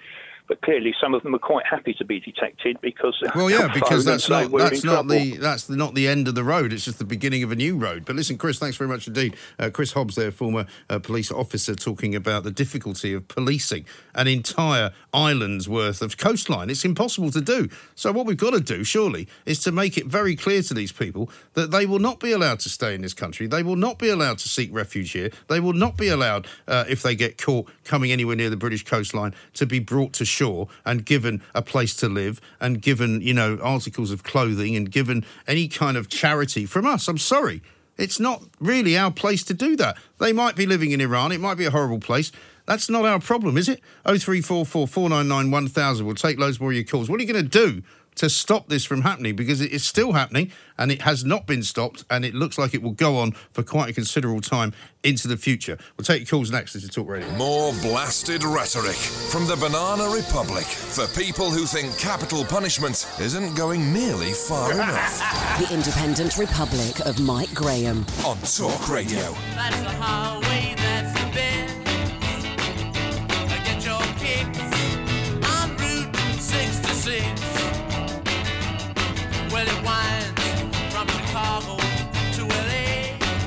[0.49, 4.03] But clearly, some of them are quite happy to be detected because Well, yeah, because
[4.03, 6.73] that's not "We're that's not trouble." the that's not the end of the road.
[6.73, 8.03] It's just the beginning of a new road.
[8.03, 9.35] But listen, Chris, thanks very much indeed.
[9.59, 13.85] Uh, Chris Hobbs, there, former uh, police officer, talking about the difficulty of policing
[14.15, 16.71] an entire island's worth of coastline.
[16.71, 17.69] It's impossible to do.
[17.93, 20.91] So what we've got to do, surely, is to make it very clear to these
[20.91, 23.45] people that they will not be allowed to stay in this country.
[23.45, 25.29] They will not be allowed to seek refuge here.
[25.47, 28.83] They will not be allowed, uh, if they get caught coming anywhere near the British
[28.83, 33.33] coastline, to be brought to shore and given a place to live and given, you
[33.33, 37.07] know, articles of clothing and given any kind of charity from us.
[37.09, 37.61] I'm sorry.
[37.97, 39.97] It's not really our place to do that.
[40.19, 41.33] They might be living in Iran.
[41.33, 42.31] It might be a horrible place.
[42.65, 43.81] That's not our problem, is it?
[44.05, 46.05] 0344 499 1000.
[46.05, 47.09] We'll take loads more of your calls.
[47.09, 47.83] What are you going to do
[48.15, 49.35] to stop this from happening?
[49.35, 52.73] Because it is still happening and it has not been stopped and it looks like
[52.73, 55.77] it will go on for quite a considerable time into the future.
[55.97, 57.29] We'll take your calls next as you talk radio.
[57.37, 63.93] More blasted rhetoric from the Banana Republic for people who think capital punishment isn't going
[63.93, 65.47] nearly far enough.
[65.59, 68.05] The Independent Republic of Mike Graham.
[68.25, 69.35] On Talk Radio.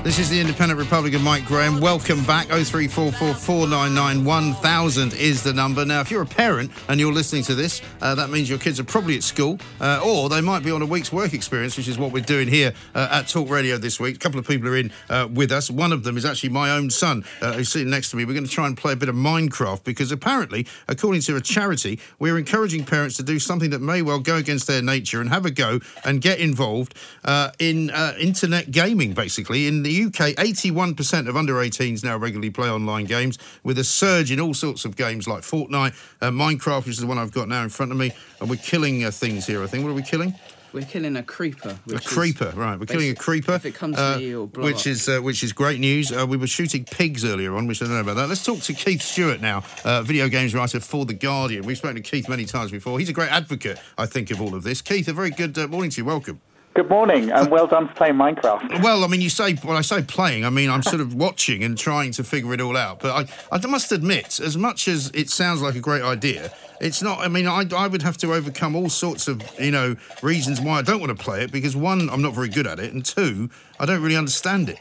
[0.03, 1.79] This is the Independent Republican Mike Graham.
[1.79, 2.49] Welcome back.
[2.49, 5.85] 0344 499 1000 is the number.
[5.85, 8.81] Now, if you're a parent and you're listening to this, uh, that means your kids
[8.81, 11.87] are probably at school uh, or they might be on a week's work experience, which
[11.87, 14.17] is what we're doing here uh, at Talk Radio this week.
[14.17, 15.71] A couple of people are in uh, with us.
[15.71, 18.25] One of them is actually my own son uh, who's sitting next to me.
[18.25, 21.41] We're going to try and play a bit of Minecraft because apparently, according to a
[21.41, 25.31] charity, we're encouraging parents to do something that may well go against their nature and
[25.31, 27.89] have a go and get involved uh, in
[28.19, 29.69] internet gaming, basically.
[29.69, 34.31] In the UK, 81% of under 18s now regularly play online games, with a surge
[34.31, 37.49] in all sorts of games like Fortnite, uh, Minecraft, which is the one I've got
[37.49, 38.13] now in front of me.
[38.41, 39.85] And we're killing uh, things here, I think.
[39.85, 40.35] What are we killing?
[40.73, 41.79] We're killing a creeper.
[41.95, 42.81] A creeper, right?
[42.81, 44.87] We're killing a creeper, If it comes uh, near you, which up.
[44.87, 46.11] is uh, which is great news.
[46.11, 48.29] Uh, we were shooting pigs earlier on, which I don't know about that.
[48.31, 51.67] Let's talk to Keith Stuart now, uh, video games writer for the Guardian.
[51.67, 52.99] We've spoken to Keith many times before.
[52.99, 54.81] He's a great advocate, I think, of all of this.
[54.81, 56.07] Keith, a very good uh, morning to you.
[56.07, 56.41] Welcome.
[56.75, 58.83] Good morning, and well done for playing Minecraft.
[58.83, 61.63] Well, I mean, you say when I say playing, I mean I'm sort of watching
[61.63, 63.01] and trying to figure it all out.
[63.01, 67.03] But I, I must admit, as much as it sounds like a great idea, it's
[67.03, 67.19] not.
[67.19, 70.79] I mean, I, I would have to overcome all sorts of you know reasons why
[70.79, 73.05] I don't want to play it because one, I'm not very good at it, and
[73.05, 74.79] two, I don't really understand it.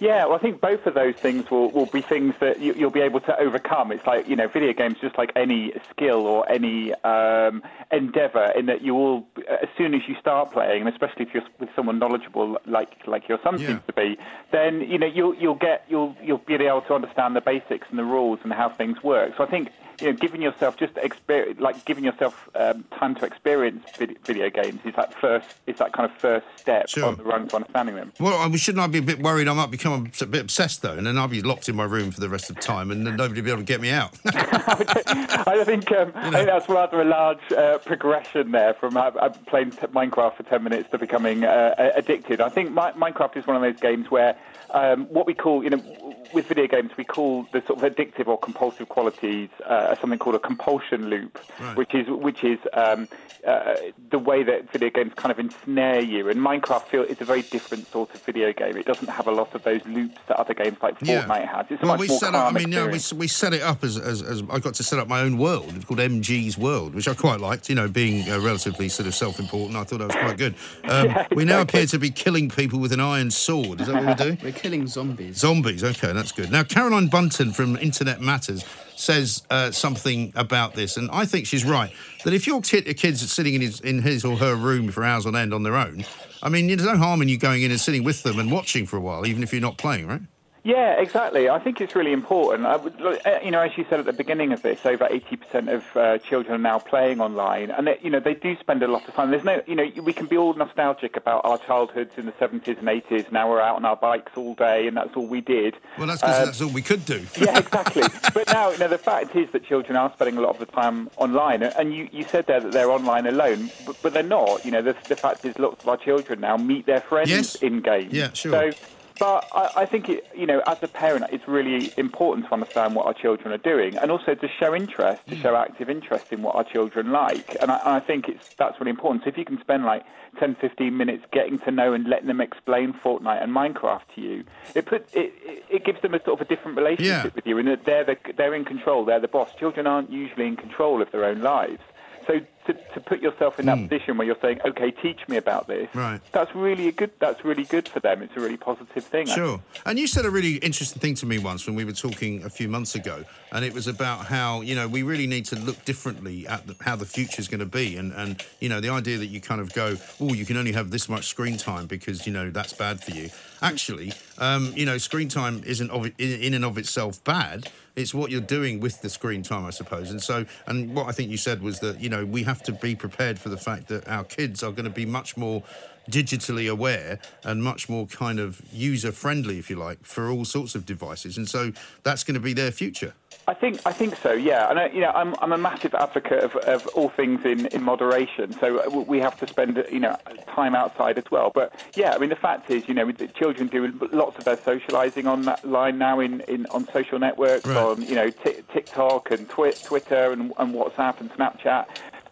[0.00, 2.90] Yeah, well, I think both of those things will, will be things that you, you'll
[2.90, 3.92] be able to overcome.
[3.92, 8.66] It's like, you know, video games, just like any skill or any um, endeavor, in
[8.66, 11.98] that you will, as soon as you start playing, and especially if you're with someone
[11.98, 13.68] knowledgeable like like your son Yeah.
[13.68, 14.16] seems to be,
[14.52, 17.98] then, you know, you'll, you'll get, you'll, you'll be able to understand the basics and
[17.98, 19.32] the rules and how things work.
[19.36, 19.68] So I think
[20.00, 24.50] you know, giving yourself just experience, like giving yourself um, time to experience vid- video
[24.50, 27.04] games is that first, is that kind of first step Sure.
[27.06, 28.12] on the run to understanding them.
[28.20, 29.48] Well, I shouldn't I be a bit worried?
[29.48, 32.10] I might become a bit obsessed though, and then I'll be locked in my room
[32.10, 34.18] for the rest of time, and then nobody will be able to get me out.
[34.26, 39.28] I think um, I think that's rather a large uh, progression there from uh, uh,
[39.46, 42.40] playing t- Minecraft for ten minutes to becoming uh, addicted.
[42.40, 44.36] I think Mi- Minecraft is one of those games where
[44.70, 48.26] um, what we call, you know, with video games, we call the sort of addictive
[48.26, 51.76] or compulsive qualities uh, something called a compulsion loop, Right.
[51.76, 53.08] which is which is um,
[53.46, 53.74] uh,
[54.10, 56.28] the way that video games kind of ensnare you.
[56.28, 58.76] And Minecraft feel is a very different sort of video game.
[58.76, 61.66] It doesn't have a lot of those loops that other games like Fortnite has.
[61.70, 62.40] It's a well, much we more set up.
[62.40, 64.82] I calm mean, yeah, we, we set it up as, as, as I got to
[64.82, 65.72] set up my own world.
[65.76, 67.68] It's called MG's World, which I quite liked.
[67.68, 70.54] You know, being uh, relatively sort of self-important, I thought that was quite good.
[70.84, 73.80] Um, Yeah, We now appear to be killing people with an iron sword.
[73.82, 74.38] Is that what we're doing?
[74.42, 75.36] We're killing zombies.
[75.36, 75.84] Zombies.
[75.84, 76.50] Okay, that's good.
[76.50, 78.64] Now, Carolyn Bunting from Internet Matters
[78.96, 81.92] says uh, something about this, and I think she's right.
[82.24, 85.26] That if your kid, kid's sitting in his in his or her room for hours
[85.26, 86.04] on end on their own,
[86.42, 88.86] I mean, there's no harm in you going in and sitting with them and watching
[88.86, 90.22] for a while, even if you're not playing, right?
[90.66, 91.50] Yeah, exactly.
[91.50, 92.64] I think it's really important.
[92.66, 95.70] I would, uh, you know, as you said at the beginning of this, over 80%
[95.70, 98.88] of uh, children are now playing online, and they, you know they do spend a
[98.88, 99.30] lot of time.
[99.30, 102.78] There's no, you know, we can be all nostalgic about our childhoods in the 70s
[102.78, 103.30] and 80s.
[103.30, 105.76] Now we're out on our bikes all day, and that's all we did.
[105.98, 107.26] Well, that's because Um, that's all we could do.
[107.36, 108.04] yeah, exactly.
[108.32, 110.66] but now, you know, the fact is that children are spending a lot of the
[110.72, 114.64] time online, and you, you said there that they're online alone, but, but they're not.
[114.64, 117.54] You know, the, the fact is, lots of our children now meet their friends Yes.
[117.56, 118.14] in games.
[118.14, 118.72] Yeah, sure.
[118.72, 118.78] So,
[119.18, 122.94] but I, I think, it, you know, as a parent, it's really important to understand
[122.94, 126.42] what our children are doing, and also to show interest, to show active interest in
[126.42, 127.56] what our children like.
[127.60, 129.24] And I, and I think it's that's really important.
[129.24, 130.02] So if you can spend like
[130.40, 134.44] 10, 15 minutes getting to know and letting them explain Fortnite and Minecraft to you,
[134.74, 137.30] it put it, it, it gives them a sort of a different relationship Yeah.
[137.34, 139.48] with you, and that they're the, they're in control, they're the boss.
[139.58, 141.80] Children aren't usually in control of their own lives.
[142.26, 145.66] So to, to put yourself in that position where you're saying, "Okay, teach me about
[145.66, 145.88] this,".
[145.94, 146.20] Right.
[146.32, 147.10] that's really a good.
[147.18, 148.22] That's really good for them.
[148.22, 149.26] It's a really positive thing.
[149.26, 149.60] Sure.
[149.84, 152.50] And you said a really interesting thing to me once when we were talking a
[152.50, 155.84] few months ago, and it was about how you know we really need to look
[155.84, 158.90] differently at the, how the future is going to be, and and you know the
[158.90, 161.86] idea that you kind of go, oh, you can only have this much screen time
[161.86, 163.30] because you know that's bad for you.
[163.62, 167.68] Actually, um, you know, screen time isn't of in, in and of itself bad.
[167.96, 170.10] It's what you're doing with the screen time, I suppose.
[170.10, 172.72] And so, and what I think you said was that you know we have to
[172.72, 175.64] be prepared for the fact that our kids are going to be much more
[176.08, 180.74] digitally aware and much more kind of user friendly, if you like, for all sorts
[180.76, 181.36] of devices.
[181.36, 181.72] And so
[182.04, 183.14] that's going to be their future.
[183.46, 184.70] I think I think so, yeah.
[184.70, 187.82] And uh, you know, I'm I'm a massive advocate of, of all things in, in
[187.82, 188.52] moderation.
[188.58, 190.16] So uh, we have to spend you know
[190.54, 191.50] time outside as well.
[191.54, 193.80] But yeah, I mean the fact is, you know, the children do
[194.12, 197.76] lots of their socialising on that line now in, in on social networks, Right.
[197.76, 201.84] on you know t- TikTok and twi- Twitter and, and WhatsApp and Snapchat.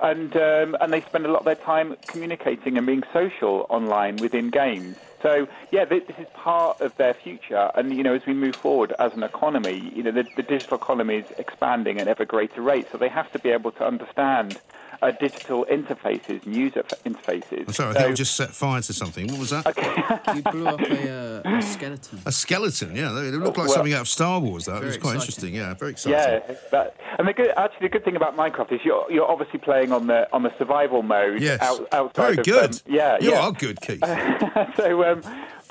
[0.02, 4.18] And um, and they spend a lot of their time communicating and being social online
[4.18, 4.96] within games.
[5.22, 7.70] So yeah, th- this is part of their future.
[7.76, 10.76] And you know, as we move forward as an economy, you know, the, the digital
[10.76, 12.88] economy is expanding at ever greater rates.
[12.90, 14.58] So they have to be able to understand
[15.02, 17.66] uh, digital interfaces and user f- interfaces.
[17.66, 19.26] I'm sorry, I So- think I just set fire to something.
[19.28, 19.66] What was that?
[20.36, 22.20] you blew up a, uh, a skeleton.
[22.24, 23.10] A skeleton, yeah.
[23.18, 24.64] It looked like Well- something out of Star Wars.
[24.66, 25.20] That it was quite exciting.
[25.20, 25.54] interesting.
[25.54, 26.12] Yeah, very exciting.
[26.48, 29.58] Yeah, that, and the good, actually, the good thing about Minecraft is you're you're obviously
[29.58, 31.42] playing on the on the survival mode.
[31.42, 31.60] Yes.
[31.60, 32.70] out, outside Very of, good.
[32.72, 33.40] Um, yeah, You yeah.
[33.40, 34.00] are good, Keith.
[34.76, 35.22] so, um,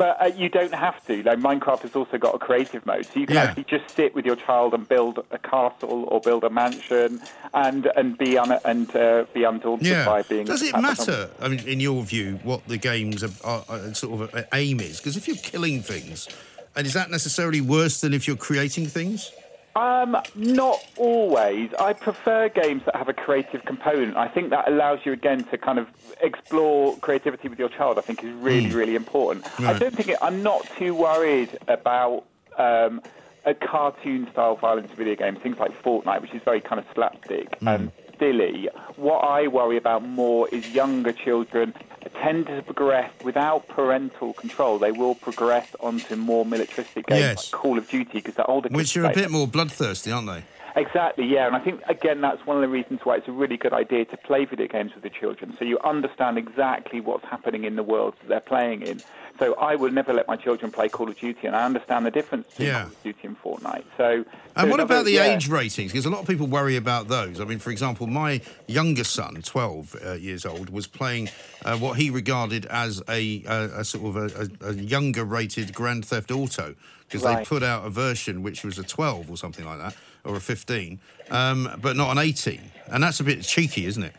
[0.02, 1.22] but uh, you don't have to.
[1.22, 3.44] Like Minecraft has also got a creative mode, so you can Yeah.
[3.44, 7.22] actually just sit with your child and build a castle or build a mansion,
[7.54, 10.06] and and be un, and uh, be undaunted Yeah.
[10.06, 10.46] by being.
[10.46, 11.30] Does it matter?
[11.40, 14.98] I mean, in your view, what the game's are, are, sort of uh, aim is?
[14.98, 16.28] Because if you're killing things,
[16.76, 19.32] and is that necessarily worse than if you're creating things?
[19.76, 21.70] Um, not always.
[21.80, 24.18] I prefer games that have a creative component.
[24.18, 25.88] I think that allows you again to kind of
[26.22, 27.98] explore creativity with your child.
[27.98, 28.76] I think is really, Hmm.
[28.76, 29.46] really important.
[29.60, 32.26] I don't think it, I'm not too worried about
[32.58, 33.02] um,
[33.46, 37.68] a cartoon-style violence video games, things like Fortnite, which is very kind of slapstick Hmm.
[37.68, 38.70] and silly.
[38.98, 41.74] What I worry about more is younger children
[42.10, 44.80] tend to progress without parental control.
[44.80, 47.54] They will progress onto more militaristic games Yes.
[47.54, 48.70] like Call of Duty because they're older.
[48.70, 50.44] Which are a bit more bloodthirsty, aren't they?
[50.76, 51.48] Exactly, yeah.
[51.48, 54.06] And I think, again, that's one of the reasons why it's a really good idea
[54.06, 57.84] to play video games with the children so you understand exactly what's happening in the
[57.84, 59.02] world that they're playing in.
[59.40, 62.12] So I would never let my children play Call of Duty, and I understand the
[62.12, 62.82] difference between Yeah.
[62.84, 63.84] Call of Duty and Fortnite.
[63.98, 64.26] So,
[64.56, 65.34] And what another- about the yeah.
[65.36, 65.92] age ratings?
[65.92, 67.40] Because a lot of people worry about those.
[67.42, 71.30] I mean, for example, my younger son, 12 uh, years old, was playing
[71.66, 74.18] uh, what he regarded as a, a, a sort of
[74.62, 76.76] a, a, a younger rated Grand Theft Auto
[77.08, 79.96] because they put out a version which was a 12 or something like that.
[80.24, 81.00] or a 15,
[81.32, 82.62] um, but not an 18.
[82.92, 84.14] And that's a bit cheeky, isn't it?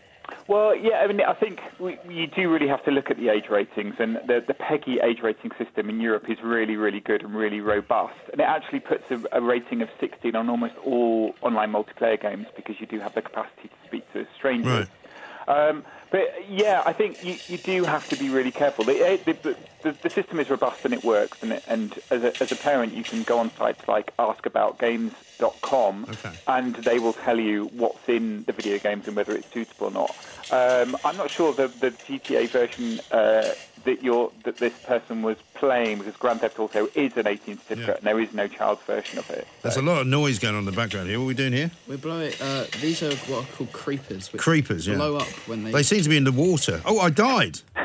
[0.53, 3.31] Well, yeah, I mean, I think we, you do really have to look at the
[3.31, 7.23] age ratings, and the, the PEGI age rating system in Europe is really, really good
[7.23, 8.19] and really robust.
[8.31, 12.49] And it actually puts a, a rating of 16 on almost all online multiplayer games
[12.55, 14.89] because you do have the capacity to speak to strangers.
[15.49, 18.85] Um, but yeah, I think you, you do have to be really careful.
[18.85, 22.43] The, the, the, the system is robust and it works, and, it, and as, a,
[22.43, 26.33] as a parent, you can go on sites like askaboutgames.com Okay.
[26.47, 29.91] and they will tell you what's in the video games and whether it's suitable or
[29.91, 30.11] not.
[30.53, 33.49] Um, I'm not sure the, the GTA version uh,
[33.85, 37.87] that you're, that this person was playing because Grand Theft Auto is an 18 certificate
[37.89, 37.95] Yeah.
[37.97, 39.47] and there is no child's version of it.
[39.63, 41.19] There's a lot of noise going on in the background here.
[41.19, 41.71] What are we doing here?
[41.89, 42.41] We blow it.
[42.41, 44.33] Uh, these are what are called creepers.
[44.33, 44.97] Which Creepers, yeah.
[44.97, 45.73] Blow up when they.
[45.73, 46.81] They seem to be in the water.
[46.85, 47.61] Oh, I died.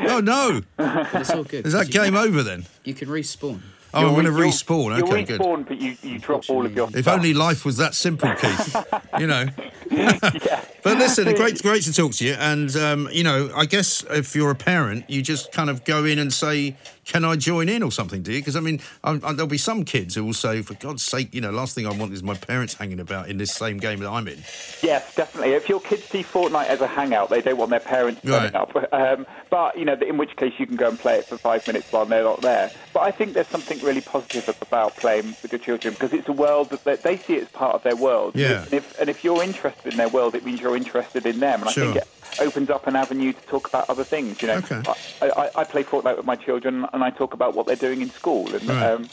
[0.00, 0.62] oh, no.
[0.76, 1.66] But it's all good.
[1.66, 2.66] Is that game can- over then?
[2.84, 3.60] You can respawn.
[3.92, 4.96] Oh, I'm going to You'll- respawn.
[4.96, 5.40] You'll Okay, good.
[5.40, 7.08] respawn, but you, you drop all of your If stuff.
[7.16, 8.76] only life was that simple, Keith.
[9.18, 9.46] you know.
[10.82, 12.34] But listen, great, great to talk to you.
[12.34, 16.04] And um, you know, I guess if you're a parent, you just kind of go
[16.04, 18.40] in and say, "Can I join in?" or something, do you?
[18.40, 21.34] Because I mean, i I, there'll be some kids who will say, "For God's sake,
[21.34, 24.00] you know, last thing I want is my parents hanging about in this same game
[24.00, 24.38] that I'm in."
[24.82, 25.52] Yes, definitely.
[25.54, 28.52] If your kids see Fortnite as a hangout, they don't want their parents Right.
[28.52, 28.70] turning up.
[28.92, 31.64] Um, but you know, in which case you can go and play it for five
[31.66, 32.70] minutes while they're not there.
[32.92, 36.32] But I think there's something really positive about playing with your children because it's a
[36.32, 38.34] world that that they see it as part of their world.
[38.34, 38.64] Yeah.
[38.64, 41.60] And if, and if you're interested in their world, it means you're interested in them.
[41.60, 42.08] And I think it
[42.38, 44.40] opens up an avenue to talk about other things.
[44.42, 44.82] You know, Okay.
[45.20, 48.00] I, I, I play Fortnite with my children, and I talk about what they're doing
[48.02, 48.54] in school.
[48.54, 48.82] And Right.
[48.82, 49.08] um,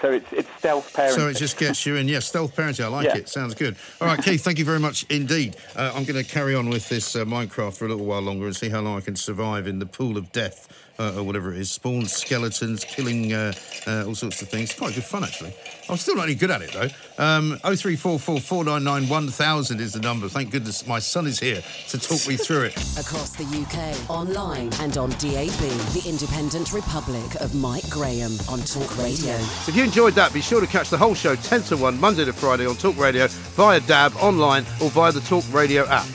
[0.00, 1.14] so it's it's stealth parenting.
[1.16, 2.06] So it just gets you in.
[2.06, 2.84] Yeah, stealth parenting.
[2.84, 3.16] I like Yeah.
[3.16, 3.28] it.
[3.28, 3.76] Sounds good.
[4.00, 5.56] All right, Keith, thank you very much indeed.
[5.74, 8.46] Uh, I'm going to carry on with this uh, Minecraft for a little while longer
[8.46, 10.68] and see how long I can survive in the pool of death.
[11.00, 13.54] Uh, or whatever it is, spawn skeletons, killing uh,
[13.86, 14.74] uh, all sorts of things.
[14.74, 15.54] Quite good fun, actually.
[15.88, 16.90] I'm still not any good at it, though.
[17.16, 20.28] Um, 0344 499 1000 is the number.
[20.28, 22.76] Thank goodness my son is here to talk me through it.
[23.00, 25.62] Across the UK, online and on DAB,
[25.94, 29.36] the Independent Republic of Mike Graham on Talk Radio.
[29.66, 32.26] If you enjoyed that, be sure to catch the whole show 10 to 1 Monday
[32.26, 33.26] to Friday on Talk Radio
[33.56, 36.06] via DAB, online, or via the Talk Radio app.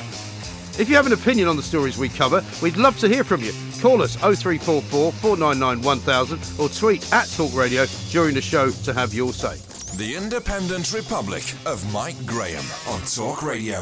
[0.78, 3.42] If you have an opinion on the stories we cover, we'd love to hear from
[3.42, 3.54] you.
[3.86, 9.14] Call us 0344 499 1000 or tweet at Talk Radio during the show to have
[9.14, 9.58] your say.
[9.96, 13.80] The Independent Republic of Mike Graham on Talk Radio.